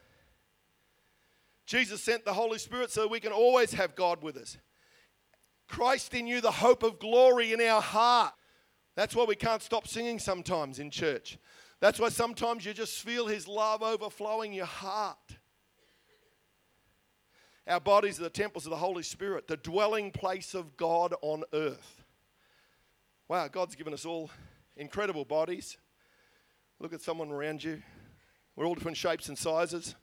Jesus 1.66 2.02
sent 2.02 2.24
the 2.24 2.32
Holy 2.32 2.58
Spirit 2.58 2.90
so 2.90 3.06
we 3.06 3.20
can 3.20 3.32
always 3.32 3.74
have 3.74 3.94
God 3.94 4.22
with 4.22 4.36
us. 4.36 4.56
Christ 5.68 6.14
in 6.14 6.26
you, 6.26 6.40
the 6.40 6.50
hope 6.50 6.82
of 6.82 6.98
glory 6.98 7.52
in 7.52 7.60
our 7.60 7.82
heart. 7.82 8.32
That's 8.96 9.14
why 9.14 9.24
we 9.24 9.36
can't 9.36 9.62
stop 9.62 9.86
singing 9.86 10.18
sometimes 10.18 10.78
in 10.78 10.90
church. 10.90 11.38
That's 11.80 12.00
why 12.00 12.08
sometimes 12.08 12.64
you 12.64 12.72
just 12.72 13.02
feel 13.02 13.26
His 13.26 13.46
love 13.46 13.82
overflowing 13.82 14.52
your 14.52 14.66
heart. 14.66 15.18
Our 17.68 17.80
bodies 17.80 18.18
are 18.18 18.22
the 18.22 18.30
temples 18.30 18.64
of 18.64 18.70
the 18.70 18.76
Holy 18.76 19.02
Spirit, 19.02 19.46
the 19.46 19.58
dwelling 19.58 20.10
place 20.10 20.54
of 20.54 20.78
God 20.78 21.14
on 21.20 21.44
earth. 21.52 22.02
Wow, 23.28 23.46
God's 23.48 23.74
given 23.74 23.92
us 23.92 24.06
all 24.06 24.30
incredible 24.74 25.26
bodies. 25.26 25.76
Look 26.80 26.94
at 26.94 27.02
someone 27.02 27.30
around 27.30 27.62
you. 27.62 27.82
We're 28.56 28.64
all 28.64 28.74
different 28.74 28.96
shapes 28.96 29.28
and 29.28 29.36
sizes, 29.36 29.96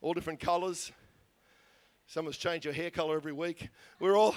all 0.00 0.14
different 0.14 0.40
colors. 0.40 0.92
Some 2.06 2.24
of 2.24 2.30
us 2.30 2.38
change 2.38 2.64
your 2.64 2.72
hair 2.72 2.90
color 2.90 3.16
every 3.16 3.32
week. 3.32 3.68
We're 4.00 4.16
all 4.16 4.34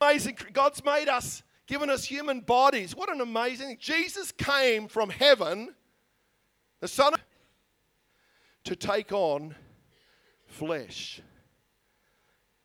amazing. 0.00 0.38
God's 0.52 0.84
made 0.84 1.08
us, 1.08 1.42
given 1.66 1.90
us 1.90 2.04
human 2.04 2.42
bodies. 2.42 2.94
What 2.94 3.10
an 3.10 3.20
amazing 3.20 3.78
Jesus 3.80 4.30
came 4.30 4.86
from 4.86 5.10
heaven, 5.10 5.74
the 6.78 6.86
Son, 6.86 7.12
to 8.62 8.76
take 8.76 9.10
on 9.10 9.56
flesh. 10.52 11.20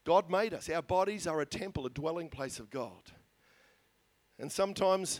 God 0.05 0.29
made 0.29 0.53
us. 0.53 0.69
Our 0.69 0.81
bodies 0.81 1.27
are 1.27 1.41
a 1.41 1.45
temple, 1.45 1.85
a 1.85 1.89
dwelling 1.89 2.29
place 2.29 2.59
of 2.59 2.69
God. 2.69 3.11
And 4.39 4.51
sometimes 4.51 5.19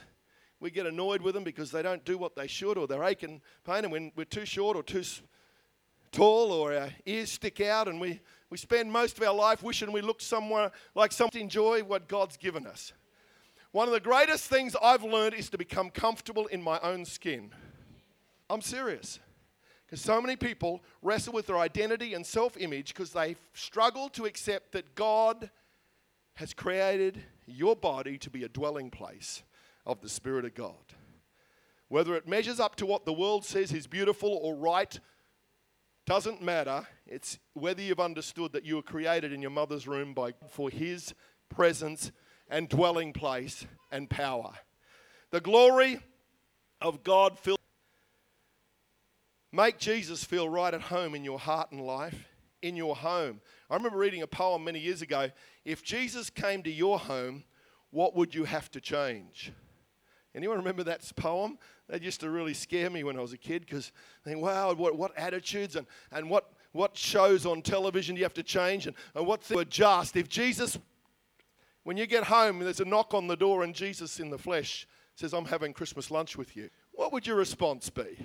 we 0.59 0.71
get 0.71 0.85
annoyed 0.85 1.21
with 1.21 1.33
them 1.33 1.43
because 1.43 1.71
they 1.71 1.81
don't 1.81 2.05
do 2.05 2.17
what 2.17 2.35
they 2.35 2.47
should 2.47 2.77
or 2.77 2.87
they're 2.87 3.03
aching 3.03 3.41
pain 3.65 3.83
and 3.83 3.91
when 3.91 4.11
we're 4.15 4.25
too 4.25 4.45
short 4.45 4.75
or 4.75 4.83
too 4.83 5.03
tall 6.11 6.51
or 6.51 6.73
our 6.73 6.89
ears 7.05 7.31
stick 7.31 7.61
out 7.61 7.87
and 7.87 7.99
we, 7.99 8.19
we 8.49 8.57
spend 8.57 8.91
most 8.91 9.17
of 9.17 9.23
our 9.27 9.33
life 9.33 9.61
wishing 9.61 9.91
we 9.91 10.01
looked 10.01 10.21
somewhere 10.21 10.71
like 10.95 11.11
something 11.11 11.41
enjoy 11.41 11.83
what 11.83 12.07
God's 12.07 12.37
given 12.37 12.65
us. 12.65 12.93
One 13.71 13.87
of 13.87 13.93
the 13.93 13.99
greatest 13.99 14.45
things 14.45 14.75
I've 14.81 15.03
learned 15.03 15.35
is 15.35 15.49
to 15.49 15.57
become 15.57 15.89
comfortable 15.89 16.47
in 16.47 16.61
my 16.61 16.79
own 16.81 17.05
skin. 17.05 17.51
I'm 18.49 18.61
serious. 18.61 19.19
Because 19.87 20.01
so 20.01 20.19
many 20.19 20.35
people 20.35 20.83
wrestle 21.01 21.33
with 21.33 21.47
their 21.47 21.57
identity 21.57 22.13
and 22.13 22.25
self 22.25 22.57
image 22.57 22.93
because 22.93 23.13
they 23.13 23.37
struggle 23.53 24.09
to 24.09 24.25
accept 24.25 24.73
that 24.73 24.95
God 24.95 25.49
has 26.35 26.53
created 26.53 27.23
your 27.45 27.75
body 27.75 28.17
to 28.17 28.29
be 28.29 28.43
a 28.43 28.49
dwelling 28.49 28.91
place 28.91 29.43
of 29.85 30.01
the 30.01 30.09
Spirit 30.09 30.43
of 30.43 30.53
God. 30.53 30.75
Whether 31.87 32.15
it 32.15 32.27
measures 32.27 32.59
up 32.59 32.75
to 32.75 32.85
what 32.85 33.05
the 33.05 33.13
world 33.13 33.45
says 33.45 33.71
is 33.71 33.87
beautiful 33.87 34.37
or 34.43 34.55
right 34.55 34.99
doesn't 36.05 36.41
matter. 36.41 36.85
It's 37.05 37.39
whether 37.53 37.81
you've 37.81 37.99
understood 37.99 38.51
that 38.51 38.65
you 38.65 38.75
were 38.75 38.81
created 38.81 39.31
in 39.31 39.41
your 39.41 39.51
mother's 39.51 39.87
room 39.87 40.13
by 40.13 40.33
for 40.49 40.69
his 40.69 41.13
presence 41.49 42.11
and 42.49 42.67
dwelling 42.67 43.13
place 43.13 43.65
and 43.89 44.09
power. 44.09 44.53
The 45.31 45.41
glory 45.41 45.99
of 46.81 47.03
God 47.03 47.39
fills 47.39 47.56
Make 49.57 49.79
Jesus 49.79 50.23
feel 50.23 50.47
right 50.47 50.71
at 50.71 50.83
home 50.83 51.15
in 51.15 51.23
your 51.23 51.39
heart 51.39 51.71
and 51.71 51.81
life, 51.81 52.27
in 52.61 52.75
your 52.75 52.95
home. 52.95 53.41
I 53.71 53.75
remember 53.75 53.97
reading 53.97 54.21
a 54.21 54.27
poem 54.27 54.63
many 54.63 54.77
years 54.77 55.01
ago. 55.01 55.31
If 55.65 55.81
Jesus 55.81 56.29
came 56.29 56.61
to 56.61 56.69
your 56.69 56.99
home, 56.99 57.43
what 57.89 58.15
would 58.15 58.35
you 58.35 58.43
have 58.43 58.69
to 58.69 58.79
change? 58.79 59.51
Anyone 60.35 60.57
remember 60.57 60.83
that 60.83 61.11
poem? 61.15 61.57
That 61.89 62.03
used 62.03 62.19
to 62.19 62.29
really 62.29 62.53
scare 62.53 62.91
me 62.91 63.03
when 63.03 63.17
I 63.17 63.21
was 63.21 63.33
a 63.33 63.37
kid 63.37 63.65
because 63.65 63.91
I 64.23 64.29
think, 64.29 64.43
wow, 64.43 64.75
what, 64.75 64.95
what 64.95 65.17
attitudes 65.17 65.75
and, 65.75 65.87
and 66.11 66.29
what, 66.29 66.51
what 66.71 66.95
shows 66.95 67.47
on 67.47 67.63
television 67.63 68.13
do 68.13 68.19
you 68.19 68.25
have 68.25 68.35
to 68.35 68.43
change 68.43 68.85
and, 68.85 68.95
and 69.15 69.25
what 69.25 69.41
things 69.41 69.59
adjust. 69.59 70.15
If 70.15 70.29
Jesus, 70.29 70.77
when 71.81 71.97
you 71.97 72.05
get 72.05 72.25
home, 72.25 72.59
there's 72.59 72.79
a 72.79 72.85
knock 72.85 73.15
on 73.15 73.25
the 73.25 73.35
door 73.35 73.63
and 73.63 73.73
Jesus 73.73 74.19
in 74.19 74.29
the 74.29 74.37
flesh 74.37 74.87
says, 75.15 75.33
I'm 75.33 75.45
having 75.45 75.73
Christmas 75.73 76.11
lunch 76.11 76.37
with 76.37 76.55
you, 76.55 76.69
what 76.91 77.11
would 77.11 77.25
your 77.25 77.37
response 77.37 77.89
be? 77.89 78.19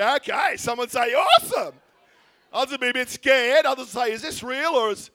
Okay, 0.00 0.56
someone 0.56 0.88
say, 0.88 1.14
awesome. 1.14 1.74
Others 2.52 2.72
would 2.72 2.80
be 2.80 2.88
a 2.88 2.94
bit 2.94 3.08
scared. 3.08 3.66
Others 3.66 3.88
say, 3.88 4.12
is 4.12 4.22
this 4.22 4.42
real 4.42 4.70
or 4.70 4.90
is 4.92 5.10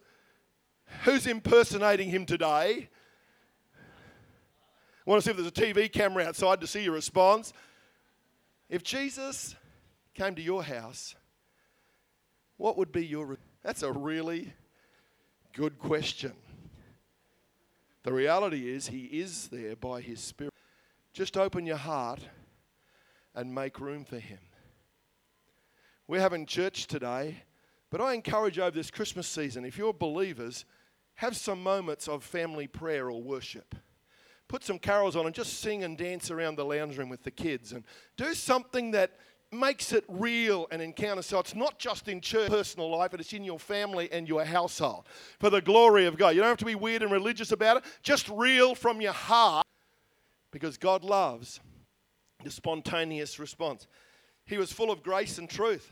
who's 1.04 1.28
impersonating 1.28 2.10
him 2.10 2.26
today? 2.26 2.90
I 5.06 5.10
want 5.10 5.22
to 5.22 5.26
see 5.26 5.32
if 5.32 5.38
there's 5.38 5.48
a 5.48 5.52
TV 5.74 5.92
camera 5.92 6.26
outside 6.26 6.62
to 6.62 6.68
see 6.68 6.84
your 6.84 6.94
response. 6.94 7.52
If 8.70 8.84
Jesus 8.84 9.56
came 10.14 10.36
to 10.36 10.42
your 10.42 10.64
house, 10.64 11.16
What 12.58 12.78
would 12.78 12.92
be 12.92 13.06
your. 13.06 13.26
Re- 13.26 13.38
That's 13.64 13.84
a 13.84 13.92
really 13.92 14.54
good 15.54 15.78
question. 15.78 16.32
The 18.04 18.14
reality 18.14 18.70
is, 18.74 18.88
He 18.88 19.06
is 19.06 19.50
there 19.50 19.76
by 19.76 20.02
His 20.02 20.22
Spirit. 20.22 20.54
Just 21.12 21.38
open 21.38 21.66
your 21.66 21.78
heart 21.78 22.22
and 23.34 23.54
make 23.54 23.80
room 23.80 24.06
for 24.06 24.20
Him. 24.20 24.40
We're 26.08 26.22
having 26.22 26.46
church 26.46 26.86
today, 26.86 27.44
but 27.90 28.00
I 28.00 28.14
encourage 28.14 28.60
over 28.60 28.72
this 28.72 28.92
Christmas 28.92 29.28
season, 29.28 29.66
if 29.66 29.78
you're 29.78 29.94
believers, 29.94 30.66
have 31.16 31.36
some 31.36 31.64
moments 31.64 32.08
of 32.08 32.24
family 32.24 32.68
prayer 32.68 33.10
or 33.10 33.22
worship. 33.22 33.74
Put 34.48 34.64
some 34.64 34.78
carols 34.78 35.16
on 35.16 35.26
and 35.26 35.34
just 35.34 35.62
sing 35.62 35.84
and 35.84 35.98
dance 35.98 36.30
around 36.30 36.58
the 36.58 36.66
lounge 36.66 36.98
room 36.98 37.10
with 37.10 37.24
the 37.24 37.32
kids 37.32 37.72
and 37.72 37.84
do 38.18 38.36
something 38.36 38.92
that 38.92 39.14
makes 39.52 39.92
it 39.92 40.04
real 40.08 40.68
and 40.70 40.82
encounter. 40.82 41.24
So 41.24 41.40
it's 41.40 41.56
not 41.56 41.80
just 41.80 42.08
in 42.08 42.22
church, 42.22 42.50
personal 42.50 42.96
life, 42.96 43.10
but 43.10 43.20
it's 43.20 43.34
in 43.34 43.44
your 43.44 43.60
family 43.60 44.12
and 44.12 44.28
your 44.28 44.44
household 44.46 45.08
for 45.40 45.50
the 45.50 45.62
glory 45.62 46.06
of 46.06 46.18
God. 46.18 46.36
You 46.36 46.42
don't 46.42 46.50
have 46.50 46.58
to 46.58 46.66
be 46.66 46.76
weird 46.76 47.02
and 47.02 47.12
religious 47.12 47.52
about 47.52 47.78
it, 47.78 47.84
just 48.04 48.30
real 48.30 48.76
from 48.76 49.02
your 49.02 49.14
heart 49.14 49.66
because 50.52 50.78
God 50.78 51.04
loves 51.04 51.60
the 52.44 52.52
spontaneous 52.52 53.40
response. 53.40 53.88
He 54.46 54.58
was 54.58 54.72
full 54.72 54.92
of 54.92 55.04
grace 55.04 55.38
and 55.38 55.50
truth. 55.50 55.92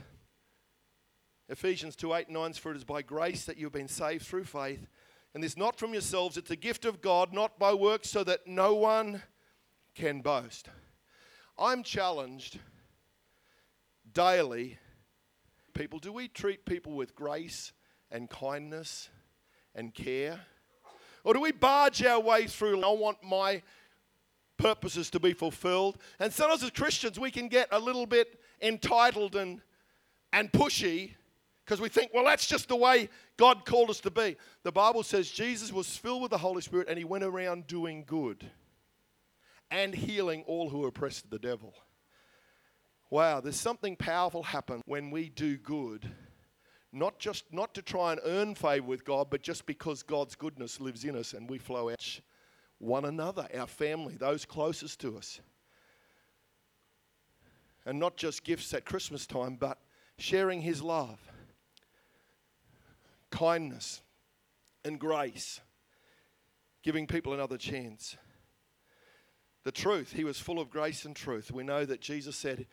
Ephesians 1.49 1.95
2 1.95 2.13
8 2.13 2.27
and 2.27 2.35
9 2.35 2.53
For 2.53 2.71
it 2.71 2.77
is 2.77 2.83
by 2.83 3.01
grace 3.01 3.45
that 3.45 3.57
you've 3.57 3.71
been 3.71 3.87
saved 3.87 4.25
through 4.25 4.45
faith. 4.45 4.87
And 5.33 5.43
this 5.43 5.57
not 5.57 5.77
from 5.77 5.93
yourselves, 5.93 6.37
it's 6.37 6.51
a 6.51 6.55
gift 6.55 6.85
of 6.85 7.01
God, 7.01 7.33
not 7.33 7.57
by 7.57 7.73
works, 7.73 8.09
so 8.09 8.23
that 8.23 8.45
no 8.45 8.75
one 8.75 9.23
can 9.95 10.21
boast. 10.21 10.69
I'm 11.57 11.83
challenged 11.83 12.59
daily. 14.11 14.77
People, 15.73 15.97
do 15.97 16.13
we 16.13 16.27
treat 16.27 16.65
people 16.65 16.93
with 16.93 17.15
grace 17.15 17.73
and 18.11 18.29
kindness 18.29 19.09
and 19.73 19.93
care? 19.93 20.39
Or 21.23 21.33
do 21.33 21.41
we 21.41 21.51
barge 21.51 22.03
our 22.03 22.19
way 22.19 22.45
through? 22.45 22.83
I 22.83 22.91
want 22.91 23.23
my 23.23 23.63
purposes 24.57 25.09
to 25.11 25.19
be 25.19 25.33
fulfilled. 25.33 25.97
And 26.19 26.31
sometimes 26.31 26.63
as 26.63 26.69
Christians, 26.69 27.19
we 27.19 27.31
can 27.31 27.47
get 27.47 27.69
a 27.71 27.79
little 27.79 28.05
bit 28.05 28.39
entitled 28.63 29.35
and, 29.35 29.61
and 30.31 30.51
pushy 30.51 31.11
because 31.65 31.79
we 31.79 31.89
think, 31.89 32.11
well, 32.13 32.25
that's 32.25 32.47
just 32.47 32.67
the 32.67 32.75
way 32.75 33.09
God 33.37 33.65
called 33.65 33.89
us 33.89 33.99
to 34.01 34.11
be. 34.11 34.35
The 34.63 34.71
Bible 34.71 35.03
says 35.03 35.29
Jesus 35.29 35.71
was 35.71 35.95
filled 35.95 36.21
with 36.21 36.31
the 36.31 36.37
Holy 36.37 36.61
Spirit 36.61 36.87
and 36.89 36.97
he 36.97 37.03
went 37.03 37.23
around 37.23 37.67
doing 37.67 38.03
good 38.05 38.49
and 39.71 39.93
healing 39.93 40.43
all 40.45 40.69
who 40.69 40.85
oppressed 40.85 41.29
the 41.29 41.39
devil. 41.39 41.73
Wow, 43.09 43.41
there's 43.41 43.59
something 43.59 43.95
powerful 43.95 44.43
happen 44.43 44.81
when 44.85 45.11
we 45.11 45.29
do 45.29 45.57
good, 45.57 46.09
not 46.91 47.19
just 47.19 47.45
not 47.51 47.73
to 47.75 47.81
try 47.81 48.11
and 48.11 48.21
earn 48.25 48.55
favor 48.55 48.87
with 48.87 49.05
God, 49.05 49.27
but 49.29 49.43
just 49.43 49.65
because 49.65 50.03
God's 50.03 50.35
goodness 50.35 50.79
lives 50.79 51.05
in 51.05 51.15
us 51.15 51.33
and 51.33 51.49
we 51.49 51.59
flow 51.59 51.89
out 51.89 52.19
one 52.79 53.05
another, 53.05 53.47
our 53.55 53.67
family, 53.67 54.15
those 54.15 54.45
closest 54.45 54.99
to 55.01 55.17
us. 55.17 55.39
And 57.85 57.99
not 57.99 58.15
just 58.17 58.43
gifts 58.43 58.73
at 58.73 58.85
Christmas 58.85 59.27
time, 59.27 59.57
but 59.59 59.79
sharing 60.17 60.61
his 60.61 60.81
love, 60.81 61.19
kindness, 63.29 64.01
and 64.85 64.99
grace, 64.99 65.59
giving 66.81 67.07
people 67.07 67.33
another 67.33 67.57
chance. 67.57 68.15
The 69.63 69.71
truth, 69.71 70.13
he 70.13 70.23
was 70.23 70.39
full 70.39 70.59
of 70.59 70.69
grace 70.69 71.05
and 71.05 71.15
truth. 71.15 71.51
We 71.51 71.63
know 71.63 71.85
that 71.85 72.01
Jesus 72.01 72.35
said, 72.35 72.67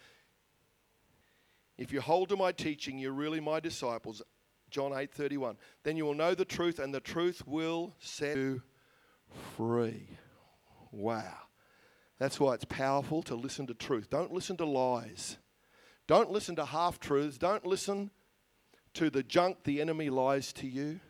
if 1.79 1.93
you 1.93 2.01
hold 2.01 2.29
to 2.29 2.37
my 2.37 2.53
teaching, 2.53 2.99
you're 2.99 3.13
really 3.13 3.41
my 3.41 3.59
disciples. 3.59 4.23
John 4.71 4.93
8 4.93 5.13
31. 5.13 5.57
Then 5.83 5.97
you 5.97 6.05
will 6.05 6.15
know 6.15 6.35
the 6.35 6.45
truth, 6.45 6.79
and 6.79 6.95
the 6.95 7.01
truth 7.01 7.43
will 7.47 7.95
set 7.99 8.37
you 8.37 8.63
free. 9.57 10.07
Wow. 10.93 11.39
That's 12.21 12.39
why 12.39 12.53
it's 12.53 12.67
powerful 12.67 13.23
to 13.25 13.35
listen 13.35 13.67
to 13.69 13.75
truth. 13.75 14.11
Don't 14.11 14.31
listen 14.31 14.59
to 14.59 14.67
lies. 14.67 15.39
Don't 16.07 16.31
listen 16.31 16.55
to 16.57 16.67
half 16.67 17.01
truths. 17.01 17.39
Don't 17.39 17.65
listen 17.65 18.11
to 18.93 19.09
the 19.09 19.23
junk 19.23 19.65
the 19.65 19.81
enemy 19.81 20.11
lies 20.11 20.53
to 20.53 20.69
you. 20.69 21.01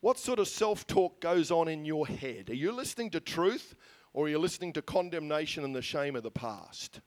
What 0.00 0.16
sort 0.16 0.38
of 0.38 0.46
self 0.46 0.86
talk 0.86 1.20
goes 1.20 1.50
on 1.50 1.66
in 1.66 1.84
your 1.84 2.06
head? 2.06 2.50
Are 2.50 2.54
you 2.54 2.70
listening 2.70 3.10
to 3.10 3.20
truth 3.20 3.74
or 4.12 4.26
are 4.26 4.28
you 4.28 4.38
listening 4.38 4.72
to 4.74 4.82
condemnation 4.82 5.64
and 5.64 5.74
the 5.74 5.82
shame 5.82 6.14
of 6.14 6.22
the 6.22 6.30
past? 6.30 7.00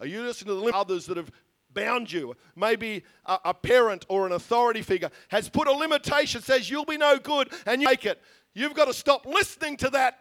Are 0.00 0.06
you 0.06 0.22
listening 0.22 0.60
to 0.60 0.66
the 0.66 0.76
others 0.76 1.06
that 1.06 1.16
have 1.16 1.30
bound 1.72 2.10
you. 2.10 2.34
Maybe 2.56 3.04
a, 3.26 3.38
a, 3.44 3.54
parent 3.54 4.06
or 4.08 4.26
an 4.26 4.32
authority 4.32 4.80
figure 4.80 5.10
has 5.28 5.50
put 5.50 5.68
a 5.68 5.72
limitation, 5.72 6.40
says 6.40 6.70
you'll 6.70 6.86
be 6.86 6.96
no 6.96 7.18
good, 7.18 7.52
and 7.66 7.82
you 7.82 7.88
make 7.88 8.06
it. 8.06 8.20
You've 8.54 8.72
got 8.72 8.86
to 8.86 8.94
stop 8.94 9.26
listening 9.26 9.76
to 9.76 9.90
that 9.90 10.18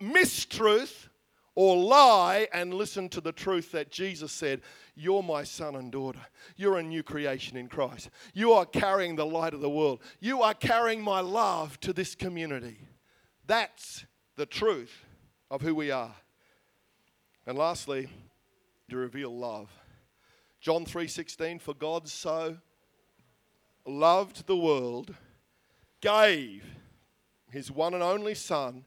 mistruth 0.00 1.08
or 1.54 1.76
lie 1.76 2.48
and 2.52 2.72
listen 2.72 3.08
to 3.10 3.20
the 3.20 3.32
truth 3.32 3.72
that 3.72 3.90
Jesus 3.90 4.32
said, 4.32 4.62
You're 4.94 5.22
my 5.22 5.44
son 5.44 5.76
and 5.76 5.92
daughter. 5.92 6.20
You're 6.56 6.78
a 6.78 6.82
new 6.82 7.02
creation 7.02 7.56
in 7.56 7.68
Christ. 7.68 8.10
You 8.32 8.52
are 8.52 8.64
carrying 8.64 9.16
the 9.16 9.26
light 9.26 9.54
of 9.54 9.60
the 9.60 9.70
world. 9.70 10.00
You 10.20 10.42
are 10.42 10.54
carrying 10.54 11.02
my 11.02 11.20
love 11.20 11.78
to 11.80 11.92
this 11.92 12.14
community. 12.14 12.78
That's 13.46 14.06
the 14.36 14.46
truth 14.46 15.04
of 15.50 15.60
who 15.60 15.74
we 15.74 15.90
are. 15.90 16.14
And 17.46 17.58
lastly, 17.58 18.08
to 18.88 18.96
reveal 18.96 19.36
love. 19.36 19.70
John 20.60 20.84
3:16 20.84 21.58
for 21.58 21.74
God 21.74 22.08
so 22.08 22.58
loved 23.84 24.46
the 24.46 24.56
world 24.56 25.14
gave 26.00 26.64
his 27.50 27.70
one 27.70 27.94
and 27.94 28.02
only 28.02 28.34
son 28.34 28.84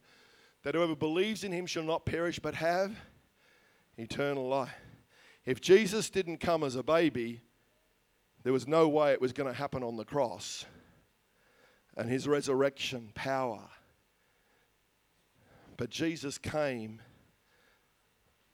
that 0.66 0.74
whoever 0.74 0.96
believes 0.96 1.44
in 1.44 1.52
him 1.52 1.68
shall 1.68 1.84
not 1.84 2.08
perish 2.08 2.40
but 2.40 2.56
have 2.56 2.98
eternal 3.98 4.48
life. 4.48 4.74
If 5.46 5.62
Jesus 5.62 6.10
didn't 6.10 6.40
come 6.40 6.64
as 6.64 6.76
a 6.76 6.82
baby, 6.82 7.42
there 8.42 8.52
was 8.52 8.68
no 8.68 8.88
way 8.88 9.14
it 9.14 9.22
was 9.22 9.32
going 9.32 9.48
to 9.48 9.56
happen 9.56 9.84
on 9.84 9.96
the 9.96 10.04
cross. 10.04 10.66
And 11.96 12.10
his 12.10 12.28
resurrection 12.28 13.12
power. 13.14 13.62
But 15.78 15.92
Jesus 15.92 16.40
came 16.40 17.00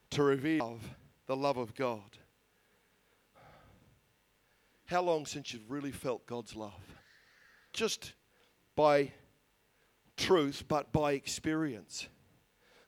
to 0.09 0.21
reveal 0.21 0.79
the 1.27 1.37
love 1.37 1.55
of 1.55 1.73
God. 1.73 2.17
How 4.87 5.01
long 5.01 5.25
since 5.25 5.53
you've 5.53 5.71
really 5.71 5.93
felt 5.93 6.25
God's 6.25 6.57
love? 6.57 6.93
Just 7.71 8.11
by 8.75 9.13
truth, 10.21 10.63
but 10.67 10.91
by 10.91 11.13
experience. 11.13 12.07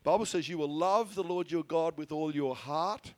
Bible 0.03 0.25
says 0.25 0.47
you 0.47 0.57
will 0.57 0.73
love 0.73 1.15
the 1.15 1.23
Lord 1.23 1.49
your 1.49 1.63
God 1.63 1.97
with 1.97 2.11
all 2.11 2.33
your 2.33 2.55
heart, 2.55 3.13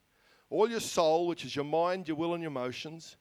all 0.50 0.70
your 0.70 0.80
soul, 0.80 1.28
which 1.28 1.44
is 1.44 1.56
your 1.56 1.66
mind, 1.66 2.08
your 2.08 2.16
will, 2.16 2.34
and 2.34 2.42
your 2.42 2.52
emotions, 2.52 3.18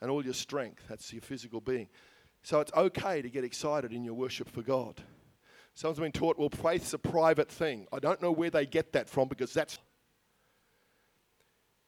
and 0.00 0.10
all 0.10 0.24
your 0.24 0.34
strength. 0.34 0.82
That's 0.88 1.12
your 1.12 1.22
physical 1.22 1.60
being. 1.60 1.88
So 2.42 2.60
it's 2.60 2.72
okay 2.74 3.22
to 3.22 3.30
get 3.30 3.44
excited 3.44 3.92
in 3.92 4.04
your 4.04 4.14
worship 4.14 4.48
for 4.48 4.62
God. 4.62 5.00
Someone's 5.74 5.98
been 5.98 6.12
taught, 6.12 6.38
well, 6.38 6.50
faith's 6.50 6.92
a 6.92 6.98
private 6.98 7.50
thing. 7.50 7.86
I 7.92 7.98
don't 7.98 8.22
know 8.22 8.30
where 8.30 8.50
they 8.50 8.64
get 8.64 8.92
that 8.92 9.08
from 9.08 9.28
because 9.28 9.52
that's 9.52 9.78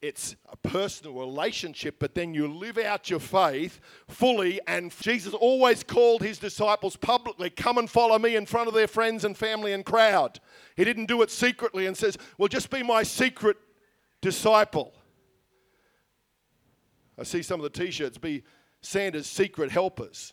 it's 0.07 0.37
a 0.49 0.57
personal 0.57 1.15
relationship, 1.15 1.97
but 1.99 2.15
then 2.15 2.33
you 2.33 2.47
live 2.47 2.79
out 2.79 3.11
your 3.11 3.21
faith 3.21 3.81
fully. 4.09 4.61
And 4.67 4.95
Jesus 5.01 5.35
always 5.35 5.83
called 5.83 6.23
his 6.23 6.39
disciples 6.39 6.97
publicly, 6.97 7.51
Come 7.51 7.79
and 7.79 7.91
follow 7.91 8.19
me 8.19 8.37
in 8.37 8.47
front 8.47 8.69
of 8.69 8.75
their 8.75 8.87
friends 8.87 9.25
and 9.25 9.37
family 9.37 9.73
and 9.73 9.85
crowd. 9.85 10.41
He 10.77 10.85
didn't 10.85 11.07
do 11.07 11.23
it 11.23 11.31
secretly 11.31 11.87
and 11.87 11.97
says, 11.97 12.17
Well, 12.39 12.49
just 12.49 12.71
be 12.71 12.83
my 12.83 13.03
secret 13.03 13.57
disciple. 14.21 14.95
I 17.19 17.25
see 17.25 17.43
some 17.43 17.61
of 17.61 17.65
the 17.65 17.85
t 17.85 17.91
shirts 17.91 18.19
be 18.19 18.45
Santa's 18.81 19.27
secret 19.27 19.71
helpers. 19.71 20.33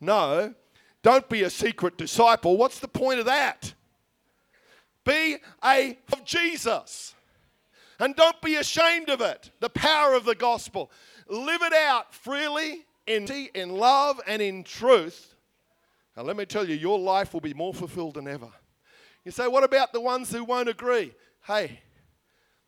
No, 0.00 0.54
don't 1.02 1.28
be 1.28 1.42
a 1.42 1.50
secret 1.50 1.98
disciple. 1.98 2.56
What's 2.56 2.78
the 2.78 2.88
point 2.88 3.18
of 3.18 3.26
that? 3.26 3.74
Be 5.04 5.38
a 5.64 5.98
of 6.12 6.24
Jesus. 6.24 7.14
And 7.98 8.14
don't 8.14 8.40
be 8.40 8.56
ashamed 8.56 9.08
of 9.08 9.20
it. 9.20 9.50
The 9.60 9.70
power 9.70 10.14
of 10.14 10.24
the 10.24 10.34
gospel. 10.34 10.90
Live 11.28 11.62
it 11.62 11.72
out 11.72 12.14
freely 12.14 12.86
in, 13.06 13.26
in 13.54 13.70
love 13.70 14.20
and 14.26 14.40
in 14.40 14.62
truth. 14.64 15.34
Now, 16.16 16.22
let 16.22 16.36
me 16.36 16.46
tell 16.46 16.68
you, 16.68 16.74
your 16.74 16.98
life 16.98 17.32
will 17.32 17.40
be 17.40 17.54
more 17.54 17.74
fulfilled 17.74 18.14
than 18.14 18.28
ever. 18.28 18.50
You 19.24 19.32
say, 19.32 19.46
what 19.46 19.64
about 19.64 19.92
the 19.92 20.00
ones 20.00 20.32
who 20.32 20.44
won't 20.44 20.68
agree? 20.68 21.14
Hey, 21.46 21.80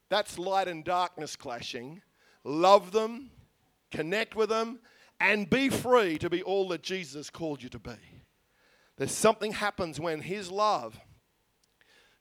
that's 0.08 0.38
light 0.38 0.68
and 0.68 0.84
darkness 0.84 1.36
clashing. 1.36 2.02
Love 2.44 2.92
them, 2.92 3.30
connect 3.90 4.34
with 4.34 4.48
them, 4.48 4.80
and 5.20 5.48
be 5.48 5.68
free 5.68 6.18
to 6.18 6.30
be 6.30 6.42
all 6.42 6.68
that 6.68 6.82
Jesus 6.82 7.30
called 7.30 7.62
you 7.62 7.68
to 7.70 7.78
be. 7.78 7.92
There's 8.96 9.12
something 9.12 9.52
happens 9.52 9.98
when 10.00 10.20
His 10.20 10.50
love, 10.50 10.98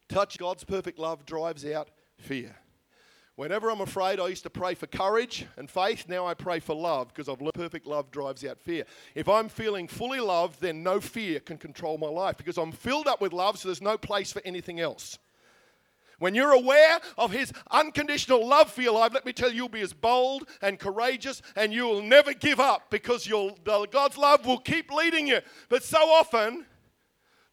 touch 0.08 0.38
God's 0.38 0.64
perfect 0.64 1.00
love, 1.00 1.26
drives 1.26 1.66
out 1.66 1.90
fear. 2.18 2.56
Whenever 3.40 3.72
I'm 3.72 3.80
afraid, 3.80 4.20
I 4.20 4.28
used 4.28 4.44
to 4.44 4.50
pray 4.50 4.76
for 4.76 4.86
courage 4.86 5.46
and 5.56 5.70
faith. 5.72 6.10
Now 6.10 6.28
I 6.28 6.34
pray 6.34 6.60
for 6.60 6.76
love 6.76 7.08
because 7.08 7.30
I've 7.30 7.40
learned 7.40 7.54
perfect 7.54 7.88
love 7.88 8.12
drives 8.12 8.44
out 8.44 8.60
fear. 8.60 8.84
If 9.16 9.30
I'm 9.30 9.48
feeling 9.48 9.88
fully 9.88 10.20
loved, 10.20 10.60
then 10.60 10.84
no 10.84 11.00
fear 11.00 11.40
can 11.40 11.58
control 11.58 11.98
my 11.98 12.10
life 12.10 12.36
because 12.36 12.58
I'm 12.58 12.74
filled 12.74 13.08
up 13.08 13.22
with 13.22 13.32
love, 13.32 13.58
so 13.58 13.70
there's 13.70 13.82
no 13.82 13.98
place 13.98 14.34
for 14.34 14.42
anything 14.44 14.82
else. 14.82 15.20
When 16.18 16.36
you're 16.36 16.52
aware 16.52 17.00
of 17.18 17.32
His 17.32 17.54
unconditional 17.72 18.46
love 18.46 18.74
for 18.74 18.82
your 18.82 18.92
life, 18.92 19.14
let 19.14 19.26
me 19.26 19.32
tell 19.32 19.52
you, 19.52 19.56
you'll 19.56 19.70
be 19.70 19.80
as 19.80 19.94
bold 19.94 20.44
and 20.62 20.78
courageous 20.78 21.42
and 21.56 21.72
you 21.72 21.86
will 21.86 22.02
never 22.02 22.34
give 22.34 22.60
up 22.60 22.90
because 22.90 23.26
God's 23.64 24.18
love 24.18 24.46
will 24.46 24.60
keep 24.60 24.92
leading 24.92 25.28
you. 25.28 25.40
But 25.70 25.86
so 25.86 26.10
often, 26.10 26.66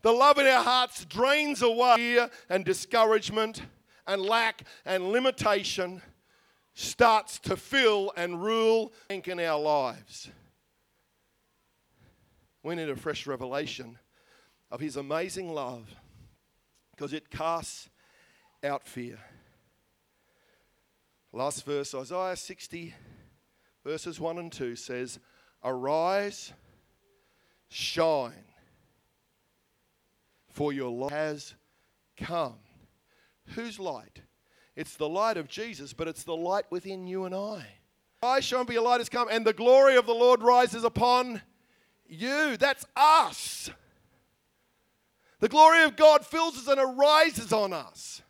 the 0.03 0.11
love 0.11 0.38
in 0.38 0.49
our 0.49 0.64
hearts 0.64 1.05
drains 1.05 1.62
away 1.62 1.94
fear 1.94 2.31
and 2.51 2.64
discouragement 2.64 3.62
and 4.06 4.22
lack 4.22 4.62
and 4.84 5.10
limitation 5.10 6.02
starts 6.74 7.38
to 7.40 7.56
fill 7.56 8.12
and 8.16 8.42
rule 8.42 8.92
in 9.08 9.40
our 9.40 9.58
lives. 9.58 10.28
We 12.62 12.74
need 12.74 12.90
a 12.90 12.96
fresh 12.96 13.26
revelation 13.26 13.98
of 14.70 14.80
His 14.80 14.96
amazing 14.96 15.52
love 15.52 15.94
because 16.90 17.12
it 17.12 17.30
casts 17.30 17.88
out 18.62 18.86
fear. 18.86 19.18
Last 21.32 21.64
verse, 21.64 21.94
Isaiah 21.94 22.36
60, 22.36 22.94
verses 23.84 24.18
1 24.18 24.38
and 24.38 24.52
2 24.52 24.76
says, 24.76 25.18
Arise, 25.62 26.52
shine, 27.68 28.32
for 30.48 30.72
your 30.72 30.90
light 30.90 31.12
has 31.12 31.54
come. 32.16 32.58
Whose 33.54 33.78
light? 33.78 34.22
It's 34.74 34.96
the 34.96 35.09
light 35.09 35.37
of 35.37 35.48
Jesus, 35.48 35.92
but 35.92 36.09
it's 36.09 36.24
the 36.24 36.37
light 36.37 36.66
within 36.70 37.06
you 37.06 37.24
and 37.24 37.35
I. 37.35 37.66
I 38.22 38.40
shine, 38.40 38.66
for 38.66 38.72
your 38.72 38.82
light 38.82 39.00
has 39.00 39.09
come, 39.09 39.28
and 39.30 39.46
the 39.46 39.52
glory 39.52 39.96
of 39.96 40.06
the 40.06 40.14
Lord 40.14 40.42
rises 40.42 40.85
upon 40.85 41.40
you. 42.06 42.56
That's 42.56 42.85
us. 42.96 43.70
The 45.40 45.48
glory 45.48 45.85
of 45.85 45.96
God 45.96 46.24
fills 46.24 46.56
us 46.56 46.68
and 46.68 46.80
arises 46.80 47.52
on 47.52 47.72
us. 47.72 48.22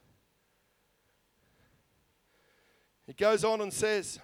It 3.07 3.17
goes 3.17 3.45
on 3.45 3.61
and 3.61 3.73
says, 3.73 4.19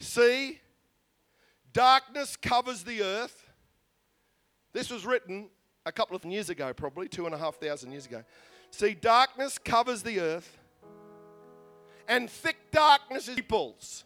See, 0.00 0.60
darkness 1.72 2.36
covers 2.36 2.82
the 2.82 3.02
earth. 3.02 3.48
This 4.72 4.90
was 4.90 5.06
written 5.06 5.48
a 5.86 5.92
couple 5.92 6.16
of 6.16 6.24
years 6.24 6.50
ago, 6.50 6.72
probably 6.72 7.08
two 7.08 7.26
and 7.26 7.34
a 7.34 7.38
half 7.38 7.56
thousand 7.56 7.92
years 7.92 8.06
ago. 8.06 8.22
See, 8.70 8.94
darkness 8.94 9.58
covers 9.58 10.02
the 10.02 10.20
earth, 10.20 10.58
and 12.06 12.30
thick 12.30 12.56
darkness 12.70 13.28
is 13.28 13.36
peoples. 13.36 14.04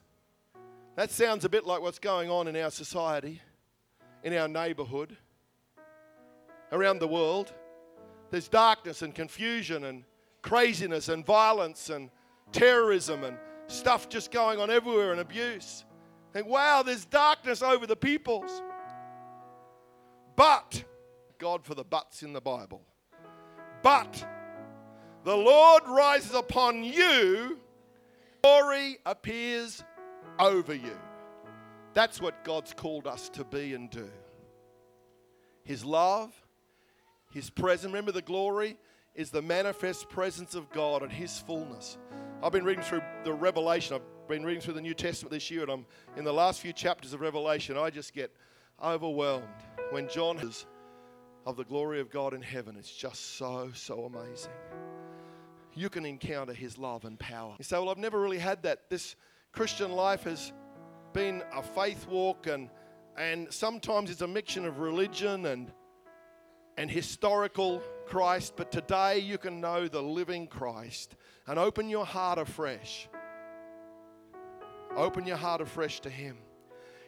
That 0.97 1.11
sounds 1.11 1.45
a 1.45 1.49
bit 1.49 1.67
like 1.67 1.81
what's 1.81 1.99
going 1.99 2.31
on 2.31 2.49
in 2.49 2.57
our 2.57 2.71
society, 2.71 3.41
in 4.23 4.35
our 4.37 4.49
neighborhood, 4.49 5.17
around 6.71 6.99
the 6.99 7.09
world. 7.09 7.53
There's 8.31 8.49
darkness 8.49 9.03
and 9.03 9.15
confusion 9.15 9.85
and 9.85 10.05
craziness 10.43 11.09
and 11.09 11.25
violence 11.25 11.91
and 11.91 12.11
terrorism 12.51 13.25
and 13.25 13.37
stuff 13.67 14.09
just 14.09 14.31
going 14.31 14.59
on 14.59 14.71
everywhere 14.71 15.13
and 15.13 15.21
abuse. 15.21 15.85
Think, 16.33 16.47
wow, 16.47 16.83
there's 16.83 17.05
darkness 17.05 17.63
over 17.63 17.87
the 17.87 17.97
peoples. 17.97 18.63
But, 20.35 20.83
God 21.39 21.65
for 21.65 21.75
the 21.75 21.85
buts 21.85 22.23
in 22.23 22.33
the 22.33 22.41
Bible. 22.41 22.83
But 23.83 24.25
the 25.25 25.37
Lord 25.37 25.83
rises 25.89 26.35
upon 26.35 26.83
you, 26.85 27.59
glory 28.43 28.99
appears 29.07 29.85
over 30.39 30.75
you. 30.75 30.97
That's 31.95 32.21
what 32.21 32.45
God's 32.45 32.73
called 32.73 33.07
us 33.07 33.29
to 33.31 33.45
be 33.45 33.75
and 33.75 33.91
do. 33.91 34.09
His 35.65 35.85
love, 35.85 36.33
His 37.33 37.51
presence. 37.51 37.93
Remember, 37.93 38.13
the 38.13 38.23
glory 38.23 38.77
is 39.15 39.31
the 39.31 39.43
manifest 39.43 40.09
presence 40.09 40.55
of 40.55 40.71
God 40.73 41.03
and 41.03 41.13
His 41.13 41.39
fullness. 41.39 41.99
I've 42.43 42.53
been 42.53 42.65
reading 42.65 42.83
through 42.83 43.03
the 43.25 43.33
Revelation. 43.33 43.95
I've 43.95 44.29
been 44.29 44.45
reading 44.45 44.63
through 44.63 44.75
the 44.75 44.81
New 44.81 44.95
Testament 44.95 45.31
this 45.31 45.51
year, 45.51 45.63
and 45.63 45.71
I'm 45.71 45.87
in 46.17 46.25
the 46.25 46.33
last 46.33 46.61
few 46.61 46.73
chapters 46.73 47.13
of 47.13 47.21
Revelation. 47.21 47.77
I 47.77 47.91
just 47.91 48.15
get 48.15 48.35
overwhelmed 48.83 49.47
when 49.91 50.09
John 50.09 50.39
is 50.39 50.67
of 51.47 51.57
the 51.57 51.65
glory 51.65 52.01
of 52.01 52.11
God 52.11 52.35
in 52.35 52.43
heaven. 52.43 52.77
It's 52.77 52.93
just 52.93 53.37
so, 53.37 53.71
so 53.75 54.05
amazing. 54.05 54.53
You 55.75 55.89
can 55.89 56.05
encounter 56.05 56.53
His 56.53 56.77
love 56.79 57.05
and 57.05 57.19
power. 57.19 57.55
You 57.59 57.65
say, 57.65 57.79
Well, 57.79 57.89
I've 57.89 57.99
never 57.99 58.21
really 58.21 58.39
had 58.39 58.63
that. 58.65 58.91
This 58.91 59.17
Christian 59.53 59.93
life 59.93 60.25
has 60.25 60.53
been 61.13 61.43
a 61.55 61.63
faith 61.63 62.07
walk, 62.09 62.47
and, 62.47 62.71
and 63.17 63.53
sometimes 63.53 64.11
it's 64.11 64.23
a 64.23 64.27
mixture 64.27 64.67
of 64.67 64.79
religion 64.81 65.47
and, 65.47 65.73
and 66.77 66.91
historical 66.91 67.83
Christ, 68.07 68.55
but 68.57 68.71
today 68.73 69.19
you 69.19 69.39
can 69.39 69.61
know 69.61 69.89
the 69.89 70.03
living 70.03 70.47
Christ 70.47 71.17
and 71.47 71.59
open 71.59 71.89
your 71.89 72.05
heart 72.05 72.39
afresh. 72.39 73.09
Open 74.97 75.27
your 75.27 75.37
heart 75.37 75.61
afresh 75.61 76.01
to 76.01 76.11
Him. 76.11 76.37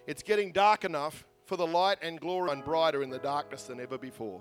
It's 0.07 0.23
getting 0.23 0.53
dark 0.53 0.85
enough 0.85 1.27
for 1.45 1.57
the 1.57 1.67
light 1.67 1.99
and 2.03 2.21
glory 2.21 2.53
and 2.53 2.65
brighter 2.65 3.03
in 3.03 3.11
the 3.11 3.19
darkness 3.19 3.65
than 3.65 3.81
ever 3.81 3.99
before. 3.99 4.41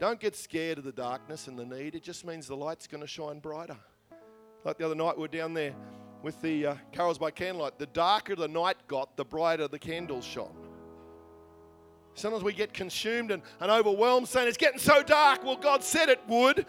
Don't 0.00 0.18
get 0.18 0.34
scared 0.34 0.78
of 0.78 0.84
the 0.84 0.92
darkness 0.92 1.46
and 1.46 1.58
the 1.58 1.64
need. 1.64 1.94
It 1.94 2.02
just 2.02 2.26
means 2.26 2.46
the 2.46 2.56
light's 2.56 2.86
going 2.86 3.00
to 3.00 3.06
shine 3.06 3.38
brighter. 3.38 3.76
Like 4.64 4.78
the 4.78 4.86
other 4.86 4.94
night, 4.94 5.16
we 5.16 5.22
were 5.22 5.28
down 5.28 5.54
there 5.54 5.74
with 6.22 6.40
the 6.42 6.66
uh, 6.66 6.74
carols 6.90 7.18
by 7.18 7.30
candlelight. 7.30 7.78
The 7.78 7.86
darker 7.86 8.34
the 8.34 8.48
night 8.48 8.76
got, 8.88 9.16
the 9.16 9.24
brighter 9.24 9.68
the 9.68 9.78
candles 9.78 10.24
shone. 10.24 10.56
Sometimes 12.14 12.42
we 12.42 12.52
get 12.52 12.72
consumed 12.72 13.30
and, 13.30 13.42
and 13.60 13.70
overwhelmed 13.70 14.28
saying 14.28 14.48
it's 14.48 14.56
getting 14.56 14.78
so 14.78 15.02
dark. 15.02 15.44
Well, 15.44 15.56
God 15.56 15.82
said 15.82 16.08
it 16.08 16.20
would. 16.28 16.66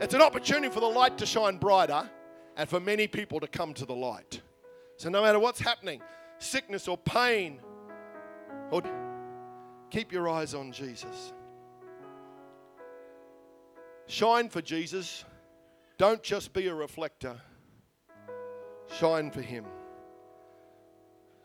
It's 0.00 0.14
an 0.14 0.22
opportunity 0.22 0.72
for 0.72 0.80
the 0.80 0.86
light 0.86 1.18
to 1.18 1.26
shine 1.26 1.58
brighter 1.58 2.08
and 2.56 2.68
for 2.68 2.80
many 2.80 3.06
people 3.06 3.40
to 3.40 3.46
come 3.46 3.74
to 3.74 3.86
the 3.86 3.94
light. 3.94 4.40
So, 4.96 5.08
no 5.08 5.22
matter 5.22 5.38
what's 5.38 5.60
happening, 5.60 6.00
sickness 6.38 6.88
or 6.88 6.98
pain, 6.98 7.60
or 8.70 8.82
keep 9.90 10.12
your 10.12 10.28
eyes 10.28 10.54
on 10.54 10.72
Jesus. 10.72 11.32
Shine 14.08 14.48
for 14.48 14.62
Jesus. 14.62 15.24
Don't 15.98 16.22
just 16.22 16.54
be 16.54 16.66
a 16.68 16.74
reflector, 16.74 17.36
shine 18.98 19.30
for 19.30 19.42
Him. 19.42 19.66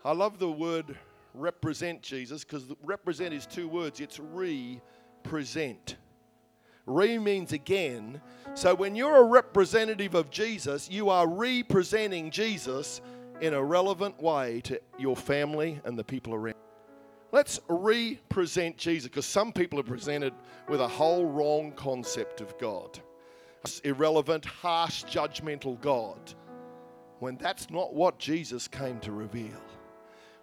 I 0.05 0.13
love 0.13 0.39
the 0.39 0.49
word 0.49 0.97
represent 1.33 2.01
Jesus 2.01 2.43
because 2.43 2.65
represent 2.83 3.33
is 3.33 3.45
two 3.45 3.67
words 3.67 3.99
it's 3.99 4.19
re-present. 4.19 5.97
Re 6.85 7.17
means 7.17 7.51
again. 7.51 8.21
So 8.53 8.75
when 8.75 8.95
you're 8.95 9.17
a 9.17 9.23
representative 9.23 10.15
of 10.15 10.29
Jesus, 10.29 10.89
you 10.89 11.09
are 11.09 11.27
representing 11.27 12.31
Jesus 12.31 13.01
in 13.41 13.53
a 13.53 13.63
relevant 13.63 14.21
way 14.21 14.61
to 14.61 14.79
your 14.97 15.17
family 15.17 15.81
and 15.83 15.99
the 15.99 16.03
people 16.03 16.33
around. 16.33 16.55
Let's 17.33 17.59
re-present 17.67 18.77
Jesus 18.77 19.09
because 19.09 19.25
some 19.25 19.51
people 19.51 19.79
are 19.79 19.83
presented 19.83 20.33
with 20.69 20.81
a 20.81 20.87
whole 20.87 21.25
wrong 21.25 21.71
concept 21.71 22.41
of 22.41 22.55
God. 22.59 22.99
Irrelevant, 23.83 24.45
harsh, 24.45 25.03
judgmental 25.05 25.81
God. 25.81 26.31
When 27.17 27.35
that's 27.37 27.71
not 27.71 27.95
what 27.95 28.19
Jesus 28.19 28.67
came 28.67 28.99
to 28.99 29.11
reveal. 29.11 29.59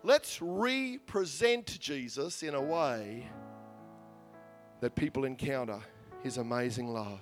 Let's 0.03 0.43
re-present 0.43 1.79
Jesus 1.79 2.43
in 2.43 2.57
a 2.57 2.61
way 2.61 3.29
that 4.81 4.97
people 4.97 5.27
encounter 5.27 5.79
his 6.25 6.39
amazing 6.39 6.89
love. 6.89 7.21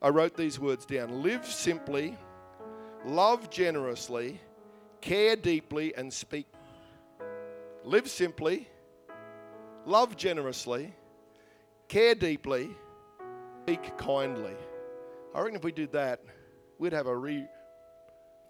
I 0.00 0.10
wrote 0.10 0.36
these 0.36 0.60
words 0.60 0.86
down 0.86 1.24
live 1.24 1.44
simply, 1.44 2.16
love 3.04 3.50
generously, 3.50 4.40
care 5.00 5.34
deeply, 5.34 5.92
and 5.96 6.12
speak. 6.12 6.46
Live 7.84 8.08
simply, 8.08 8.68
love 9.86 10.16
generously, 10.16 10.94
care 11.88 12.14
deeply, 12.14 12.70
speak 13.64 13.96
kindly. 13.98 14.54
I 15.34 15.40
reckon 15.40 15.56
if 15.56 15.64
we 15.64 15.72
did 15.72 15.92
that, 15.92 16.20
we'd 16.78 16.92
have 16.92 17.06
a 17.06 17.16
re 17.16 17.46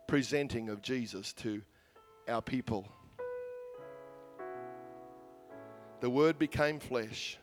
presenting 0.06 0.68
of 0.68 0.82
Jesus 0.82 1.32
to 1.32 1.62
our 2.28 2.42
people. 2.42 2.86
The 6.00 6.10
Word 6.10 6.38
became 6.38 6.78
flesh. 6.78 7.38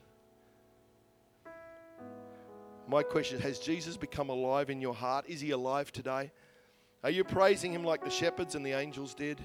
My 2.88 3.02
question 3.02 3.38
is, 3.38 3.44
has 3.44 3.60
Jesus 3.60 3.98
become 3.98 4.30
alive 4.30 4.70
in 4.70 4.82
your 4.82 4.94
heart? 4.94 5.26
Is 5.28 5.42
he 5.42 5.52
alive 5.52 5.92
today? 5.92 6.32
Are 7.04 7.10
you 7.10 7.24
praising 7.24 7.72
him 7.72 7.84
like 7.84 8.04
the 8.04 8.10
shepherds 8.10 8.56
and 8.56 8.66
the 8.66 8.74
angels 8.74 9.14
did? 9.14 9.40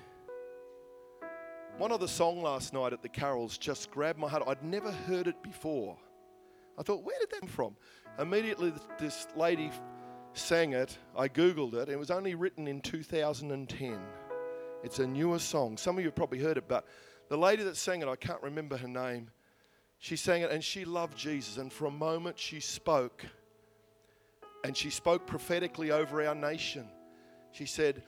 One 1.76 1.90
other 1.90 2.06
song 2.06 2.40
last 2.40 2.72
night 2.72 2.92
at 2.92 3.02
the 3.02 3.08
carols 3.08 3.58
just 3.58 3.90
grabbed 3.90 4.18
my 4.18 4.28
heart. 4.28 4.44
I'd 4.46 4.62
never 4.62 4.92
heard 4.92 5.26
it 5.26 5.42
before. 5.42 5.96
I 6.78 6.82
thought, 6.82 7.02
where 7.02 7.18
did 7.18 7.30
that 7.30 7.40
come 7.40 7.48
from? 7.48 7.76
Immediately, 8.18 8.72
this 8.98 9.26
lady 9.36 9.72
sang 10.34 10.72
it. 10.72 10.96
I 11.16 11.28
Googled 11.28 11.74
it. 11.74 11.88
It 11.88 11.98
was 11.98 12.12
only 12.12 12.36
written 12.36 12.68
in 12.68 12.80
2010. 12.80 13.98
It's 14.84 14.98
a 15.00 15.06
newer 15.06 15.40
song. 15.40 15.76
Some 15.76 15.96
of 15.96 16.00
you 16.02 16.08
have 16.08 16.14
probably 16.14 16.38
heard 16.38 16.58
it, 16.58 16.68
but 16.68 16.86
the 17.28 17.36
lady 17.36 17.64
that 17.64 17.76
sang 17.76 18.02
it, 18.02 18.08
I 18.08 18.16
can't 18.16 18.42
remember 18.42 18.76
her 18.76 18.88
name. 18.88 19.30
She 19.98 20.14
sang 20.14 20.42
it 20.42 20.52
and 20.52 20.62
she 20.62 20.84
loved 20.84 21.16
Jesus. 21.18 21.56
And 21.56 21.72
for 21.72 21.86
a 21.86 21.90
moment, 21.90 22.38
she 22.38 22.60
spoke. 22.60 23.24
And 24.62 24.76
she 24.76 24.90
spoke 24.90 25.26
prophetically 25.26 25.90
over 25.90 26.24
our 26.24 26.34
nation. 26.34 26.86
She 27.50 27.66
said, 27.66 28.02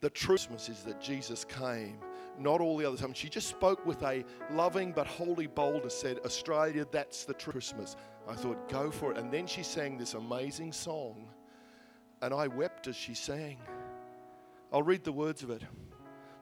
The 0.00 0.10
truth 0.10 0.48
is 0.68 0.82
that 0.84 1.00
Jesus 1.00 1.44
came, 1.44 1.98
not 2.40 2.60
all 2.60 2.76
the 2.76 2.86
other 2.86 2.96
time. 2.96 3.12
She 3.12 3.28
just 3.28 3.48
spoke 3.48 3.84
with 3.84 4.02
a 4.02 4.24
loving 4.50 4.92
but 4.92 5.06
holy 5.06 5.46
boldness, 5.46 5.98
said, 5.98 6.18
Australia, 6.24 6.86
that's 6.90 7.24
the 7.24 7.34
true 7.34 7.52
Christmas. 7.52 7.96
I 8.26 8.34
thought, 8.34 8.68
go 8.68 8.90
for 8.90 9.12
it. 9.12 9.18
And 9.18 9.30
then 9.30 9.46
she 9.46 9.62
sang 9.62 9.98
this 9.98 10.14
amazing 10.14 10.72
song, 10.72 11.28
and 12.22 12.32
I 12.32 12.46
wept 12.48 12.86
as 12.86 12.96
she 12.96 13.14
sang. 13.14 13.58
I'll 14.72 14.82
read 14.82 15.04
the 15.04 15.12
words 15.12 15.42
of 15.42 15.50
it. 15.50 15.62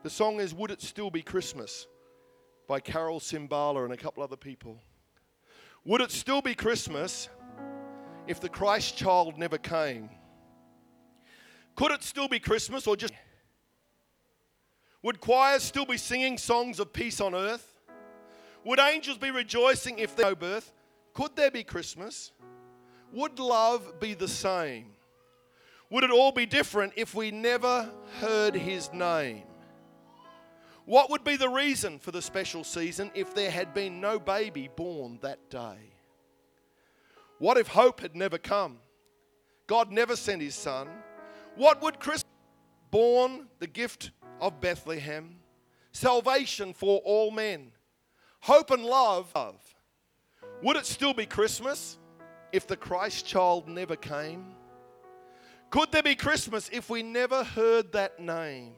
The 0.03 0.09
song 0.09 0.39
is 0.39 0.53
Would 0.53 0.71
It 0.71 0.81
Still 0.81 1.09
Be 1.09 1.21
Christmas 1.21 1.87
by 2.67 2.79
Carol 2.79 3.19
Cymbala 3.19 3.83
and 3.83 3.93
a 3.93 3.97
couple 3.97 4.23
other 4.23 4.37
people. 4.37 4.79
Would 5.85 6.01
it 6.01 6.11
still 6.11 6.41
be 6.41 6.55
Christmas 6.55 7.29
if 8.27 8.39
the 8.39 8.49
Christ 8.49 8.95
child 8.95 9.37
never 9.37 9.57
came? 9.57 10.09
Could 11.75 11.91
it 11.91 12.03
still 12.03 12.27
be 12.27 12.39
Christmas 12.39 12.87
or 12.87 12.95
just. 12.95 13.13
Would 15.01 15.21
choirs 15.21 15.63
still 15.63 15.85
be 15.85 15.97
singing 15.97 16.37
songs 16.37 16.79
of 16.79 16.91
peace 16.91 17.21
on 17.21 17.33
earth? 17.33 17.73
Would 18.65 18.79
angels 18.79 19.17
be 19.17 19.31
rejoicing 19.31 19.99
if 19.99 20.15
there 20.15 20.27
no 20.27 20.35
birth? 20.35 20.73
Could 21.13 21.35
there 21.35 21.51
be 21.51 21.63
Christmas? 21.63 22.31
Would 23.13 23.39
love 23.39 23.99
be 23.99 24.13
the 24.13 24.27
same? 24.27 24.87
Would 25.89 26.03
it 26.03 26.11
all 26.11 26.31
be 26.31 26.45
different 26.45 26.93
if 26.95 27.15
we 27.15 27.31
never 27.31 27.89
heard 28.19 28.55
his 28.55 28.91
name? 28.93 29.43
What 30.85 31.09
would 31.09 31.23
be 31.23 31.35
the 31.35 31.49
reason 31.49 31.99
for 31.99 32.11
the 32.11 32.21
special 32.21 32.63
season 32.63 33.11
if 33.13 33.33
there 33.33 33.51
had 33.51 33.73
been 33.73 34.01
no 34.01 34.19
baby 34.19 34.69
born 34.75 35.19
that 35.21 35.49
day? 35.49 35.77
What 37.37 37.57
if 37.57 37.67
hope 37.67 38.01
had 38.01 38.15
never 38.15 38.37
come? 38.37 38.79
God 39.65 39.91
never 39.91 40.15
sent 40.15 40.41
his 40.41 40.55
son. 40.55 40.89
What 41.55 41.81
would 41.81 41.99
Christmas 41.99 42.25
born 42.91 43.47
the 43.59 43.67
gift 43.67 44.11
of 44.41 44.59
Bethlehem, 44.61 45.35
salvation 45.91 46.73
for 46.73 46.99
all 46.99 47.31
men, 47.31 47.71
hope 48.41 48.71
and 48.71 48.83
love? 48.83 49.33
Would 50.61 50.75
it 50.75 50.85
still 50.85 51.13
be 51.13 51.25
Christmas 51.25 51.97
if 52.51 52.67
the 52.67 52.75
Christ 52.75 53.25
child 53.25 53.67
never 53.67 53.95
came? 53.95 54.45
Could 55.69 55.91
there 55.91 56.03
be 56.03 56.15
Christmas 56.15 56.69
if 56.73 56.89
we 56.89 57.03
never 57.03 57.43
heard 57.43 57.91
that 57.91 58.19
name? 58.19 58.73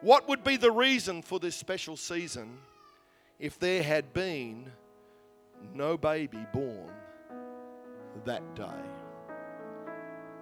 What 0.00 0.28
would 0.28 0.44
be 0.44 0.56
the 0.56 0.70
reason 0.70 1.22
for 1.22 1.38
this 1.38 1.56
special 1.56 1.96
season 1.96 2.58
if 3.38 3.58
there 3.58 3.82
had 3.82 4.12
been 4.12 4.70
no 5.72 5.96
baby 5.96 6.44
born 6.52 6.90
that 8.24 8.54
day? 8.54 8.82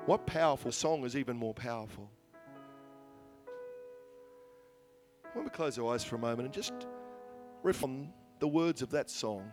What 0.07 0.27
powerful 0.27 0.73
song 0.73 1.05
is 1.05 1.17
even 1.17 1.37
more 1.37 1.55
powerful? 1.55 2.11
When 5.35 5.44
we 5.44 5.51
close 5.51 5.79
our 5.79 5.92
eyes 5.92 6.05
for 6.05 6.14
a 6.14 6.18
moment 6.18 6.47
and 6.47 6.55
just 6.55 6.73
riff 7.64 7.83
on 7.83 8.09
the 8.38 8.47
words 8.47 8.83
of 8.83 8.90
that 8.90 9.11
song. 9.11 9.51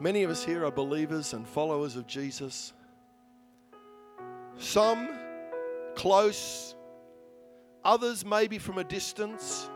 Many 0.00 0.24
of 0.24 0.30
us 0.30 0.44
here 0.44 0.64
are 0.64 0.70
believers 0.72 1.32
and 1.32 1.46
followers 1.46 1.94
of 1.94 2.08
Jesus. 2.08 2.72
Some 4.58 5.08
close, 5.94 6.74
others 7.84 8.24
maybe 8.24 8.58
from 8.58 8.78
a 8.78 8.84
distance. 8.84 9.70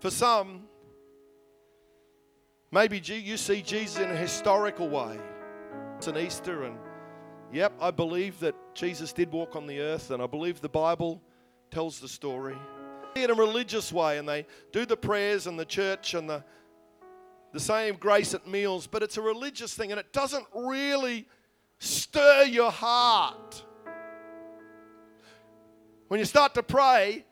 For 0.00 0.10
some, 0.10 0.64
maybe 2.72 2.98
you 2.98 3.36
see 3.36 3.62
Jesus 3.62 3.98
in 3.98 4.10
a 4.10 4.16
historical 4.16 4.88
way. 4.88 5.18
It's 5.98 6.08
an 6.08 6.18
Easter, 6.18 6.64
and 6.64 6.76
yep, 7.52 7.72
I 7.80 7.92
believe 7.92 8.40
that 8.40 8.56
Jesus 8.74 9.12
did 9.12 9.30
walk 9.30 9.54
on 9.54 9.68
the 9.68 9.80
earth, 9.80 10.10
and 10.10 10.20
I 10.20 10.26
believe 10.26 10.60
the 10.60 10.68
Bible 10.68 11.22
tells 11.70 12.00
the 12.00 12.08
story. 12.08 12.56
In 13.16 13.30
a 13.30 13.34
religious 13.34 13.92
way, 13.92 14.18
and 14.18 14.28
they 14.28 14.46
do 14.72 14.84
the 14.84 14.96
prayers 14.96 15.46
and 15.46 15.58
the 15.58 15.64
church 15.64 16.14
and 16.14 16.28
the 16.28 16.44
the 17.54 17.60
same 17.60 17.94
grace 17.94 18.34
at 18.34 18.48
meals, 18.48 18.88
but 18.88 19.04
it's 19.04 19.16
a 19.16 19.22
religious 19.22 19.74
thing 19.74 19.92
and 19.92 20.00
it 20.00 20.12
doesn't 20.12 20.44
really 20.52 21.28
stir 21.78 22.42
your 22.42 22.72
heart. 22.72 23.62
When 26.08 26.18
you 26.18 26.26
start 26.26 26.52
to 26.54 26.64
pray, 26.64 27.24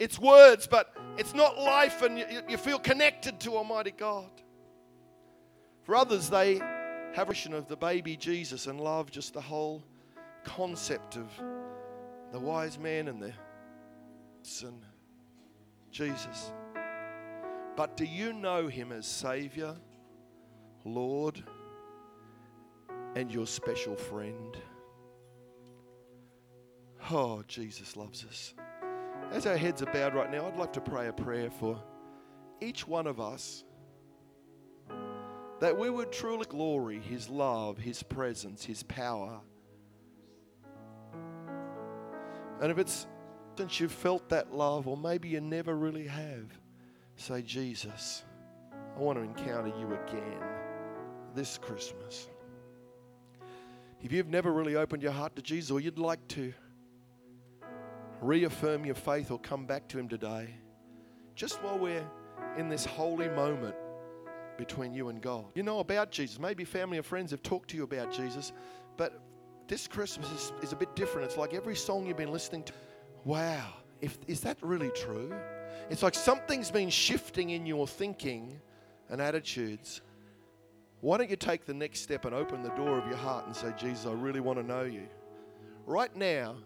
it's 0.00 0.18
words, 0.18 0.66
but 0.66 0.92
it's 1.16 1.34
not 1.34 1.56
life, 1.56 2.02
and 2.02 2.18
you, 2.18 2.24
you 2.48 2.56
feel 2.56 2.78
connected 2.80 3.38
to 3.40 3.56
Almighty 3.56 3.92
God. 3.92 4.30
For 5.84 5.94
others, 5.94 6.28
they 6.28 6.58
have 7.14 7.28
a 7.28 7.32
vision 7.32 7.54
of 7.54 7.68
the 7.68 7.76
baby 7.76 8.16
Jesus 8.16 8.66
and 8.66 8.80
love 8.80 9.10
just 9.10 9.34
the 9.34 9.40
whole 9.40 9.84
concept 10.44 11.16
of 11.16 11.28
the 12.32 12.40
wise 12.40 12.78
man 12.78 13.08
and 13.08 13.22
the 13.22 13.32
and 14.62 14.82
Jesus. 15.90 16.52
But 17.76 17.96
do 17.96 18.04
you 18.04 18.32
know 18.32 18.68
him 18.68 18.92
as 18.92 19.06
Savior, 19.06 19.76
Lord, 20.84 21.42
and 23.14 23.32
your 23.32 23.46
special 23.46 23.96
friend? 23.96 24.56
Oh, 27.10 27.42
Jesus 27.48 27.96
loves 27.96 28.24
us. 28.24 28.54
As 29.30 29.46
our 29.46 29.56
heads 29.56 29.82
are 29.82 29.86
bowed 29.86 30.14
right 30.14 30.30
now, 30.30 30.46
I'd 30.46 30.56
like 30.56 30.72
to 30.74 30.80
pray 30.80 31.08
a 31.08 31.12
prayer 31.12 31.50
for 31.50 31.82
each 32.60 32.86
one 32.86 33.06
of 33.06 33.20
us 33.20 33.64
that 35.60 35.78
we 35.78 35.90
would 35.90 36.10
truly 36.10 36.46
glory 36.46 36.98
His 36.98 37.28
love, 37.28 37.78
His 37.78 38.02
presence, 38.02 38.64
His 38.64 38.82
power. 38.82 39.40
And 42.60 42.70
if 42.70 42.78
it's 42.78 43.06
since 43.60 43.78
you've 43.78 43.92
felt 43.92 44.26
that 44.30 44.54
love, 44.54 44.88
or 44.88 44.96
maybe 44.96 45.28
you 45.28 45.38
never 45.38 45.76
really 45.76 46.06
have, 46.06 46.58
Say, 47.16 47.42
Jesus, 47.42 48.24
I 48.96 48.98
want 48.98 49.18
to 49.18 49.22
encounter 49.22 49.70
you 49.78 49.86
again 49.92 50.40
this 51.34 51.58
Christmas. 51.58 52.30
If 54.02 54.12
you've 54.12 54.28
never 54.30 54.50
really 54.50 54.76
opened 54.76 55.02
your 55.02 55.12
heart 55.12 55.36
to 55.36 55.42
Jesus 55.42 55.70
or 55.70 55.78
you'd 55.78 55.98
like 55.98 56.26
to 56.28 56.54
reaffirm 58.22 58.86
your 58.86 58.94
faith 58.94 59.30
or 59.30 59.38
come 59.38 59.66
back 59.66 59.86
to 59.88 59.98
Him 59.98 60.08
today, 60.08 60.48
just 61.34 61.62
while 61.62 61.78
we're 61.78 62.08
in 62.56 62.70
this 62.70 62.86
holy 62.86 63.28
moment 63.28 63.74
between 64.56 64.94
you 64.94 65.10
and 65.10 65.20
God, 65.20 65.44
you 65.54 65.62
know 65.62 65.80
about 65.80 66.10
Jesus. 66.10 66.38
Maybe 66.38 66.64
family 66.64 66.96
or 66.96 67.02
friends 67.02 67.30
have 67.32 67.42
talked 67.42 67.68
to 67.70 67.76
you 67.76 67.82
about 67.82 68.10
Jesus, 68.10 68.54
but 68.96 69.20
this 69.68 69.86
Christmas 69.86 70.32
is, 70.32 70.52
is 70.62 70.72
a 70.72 70.76
bit 70.76 70.96
different. 70.96 71.26
It's 71.26 71.36
like 71.36 71.52
every 71.52 71.76
song 71.76 72.06
you've 72.06 72.16
been 72.16 72.32
listening 72.32 72.62
to. 72.62 72.72
Wow, 73.24 73.74
if, 74.00 74.18
is 74.26 74.40
that 74.40 74.58
really 74.62 74.90
true? 74.90 75.32
It's 75.90 76.02
like 76.02 76.14
something's 76.14 76.70
been 76.70 76.88
shifting 76.88 77.50
in 77.50 77.66
your 77.66 77.86
thinking 77.86 78.60
and 79.08 79.20
attitudes. 79.20 80.00
Why 81.00 81.18
don't 81.18 81.28
you 81.30 81.36
take 81.36 81.66
the 81.66 81.74
next 81.74 82.00
step 82.00 82.24
and 82.24 82.34
open 82.34 82.62
the 82.62 82.70
door 82.70 82.98
of 82.98 83.06
your 83.06 83.16
heart 83.16 83.46
and 83.46 83.54
say, 83.54 83.72
Jesus, 83.76 84.06
I 84.06 84.12
really 84.12 84.40
want 84.40 84.58
to 84.58 84.64
know 84.64 84.82
you? 84.82 85.06
Right 85.86 86.14
now, 86.14 86.56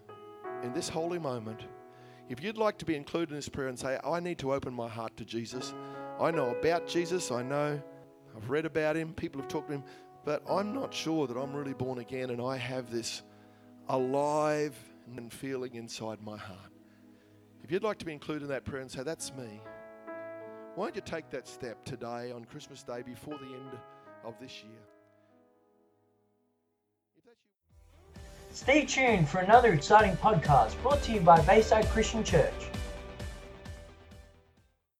in 0.63 0.73
this 0.73 0.87
holy 0.87 1.19
moment, 1.19 1.61
if 2.29 2.43
you'd 2.43 2.57
like 2.57 2.77
to 2.79 2.85
be 2.85 2.95
included 2.95 3.31
in 3.31 3.35
this 3.35 3.49
prayer 3.49 3.67
and 3.67 3.77
say, 3.77 3.99
I 4.03 4.19
need 4.19 4.37
to 4.39 4.53
open 4.53 4.73
my 4.73 4.87
heart 4.87 5.15
to 5.17 5.25
Jesus, 5.25 5.73
I 6.19 6.31
know 6.31 6.55
about 6.55 6.87
Jesus, 6.87 7.31
I 7.31 7.43
know, 7.43 7.81
I've 8.35 8.49
read 8.49 8.65
about 8.65 8.95
him, 8.95 9.13
people 9.13 9.41
have 9.41 9.49
talked 9.49 9.67
to 9.67 9.75
him, 9.75 9.83
but 10.23 10.41
I'm 10.49 10.73
not 10.73 10.93
sure 10.93 11.27
that 11.27 11.37
I'm 11.37 11.53
really 11.53 11.73
born 11.73 11.99
again 11.99 12.29
and 12.29 12.41
I 12.41 12.57
have 12.57 12.91
this 12.91 13.21
alive 13.89 14.75
and 15.07 15.31
feeling 15.31 15.75
inside 15.75 16.21
my 16.21 16.37
heart. 16.37 16.71
If 17.63 17.71
you'd 17.71 17.83
like 17.83 17.97
to 17.99 18.05
be 18.05 18.13
included 18.13 18.43
in 18.43 18.49
that 18.49 18.65
prayer 18.65 18.81
and 18.81 18.91
say, 18.91 19.03
That's 19.03 19.33
me, 19.33 19.61
why 20.75 20.85
don't 20.85 20.95
you 20.95 21.01
take 21.01 21.29
that 21.29 21.47
step 21.47 21.83
today 21.85 22.31
on 22.31 22.45
Christmas 22.45 22.83
Day 22.83 23.01
before 23.01 23.37
the 23.37 23.45
end 23.45 23.77
of 24.23 24.35
this 24.39 24.63
year? 24.63 24.73
Stay 28.51 28.85
tuned 28.85 29.27
for 29.27 29.39
another 29.39 29.73
exciting 29.73 30.15
podcast 30.17 30.81
brought 30.81 31.01
to 31.03 31.11
you 31.11 31.19
by 31.19 31.41
Bayside 31.41 31.85
Christian 31.89 32.23
Church. 32.23 32.53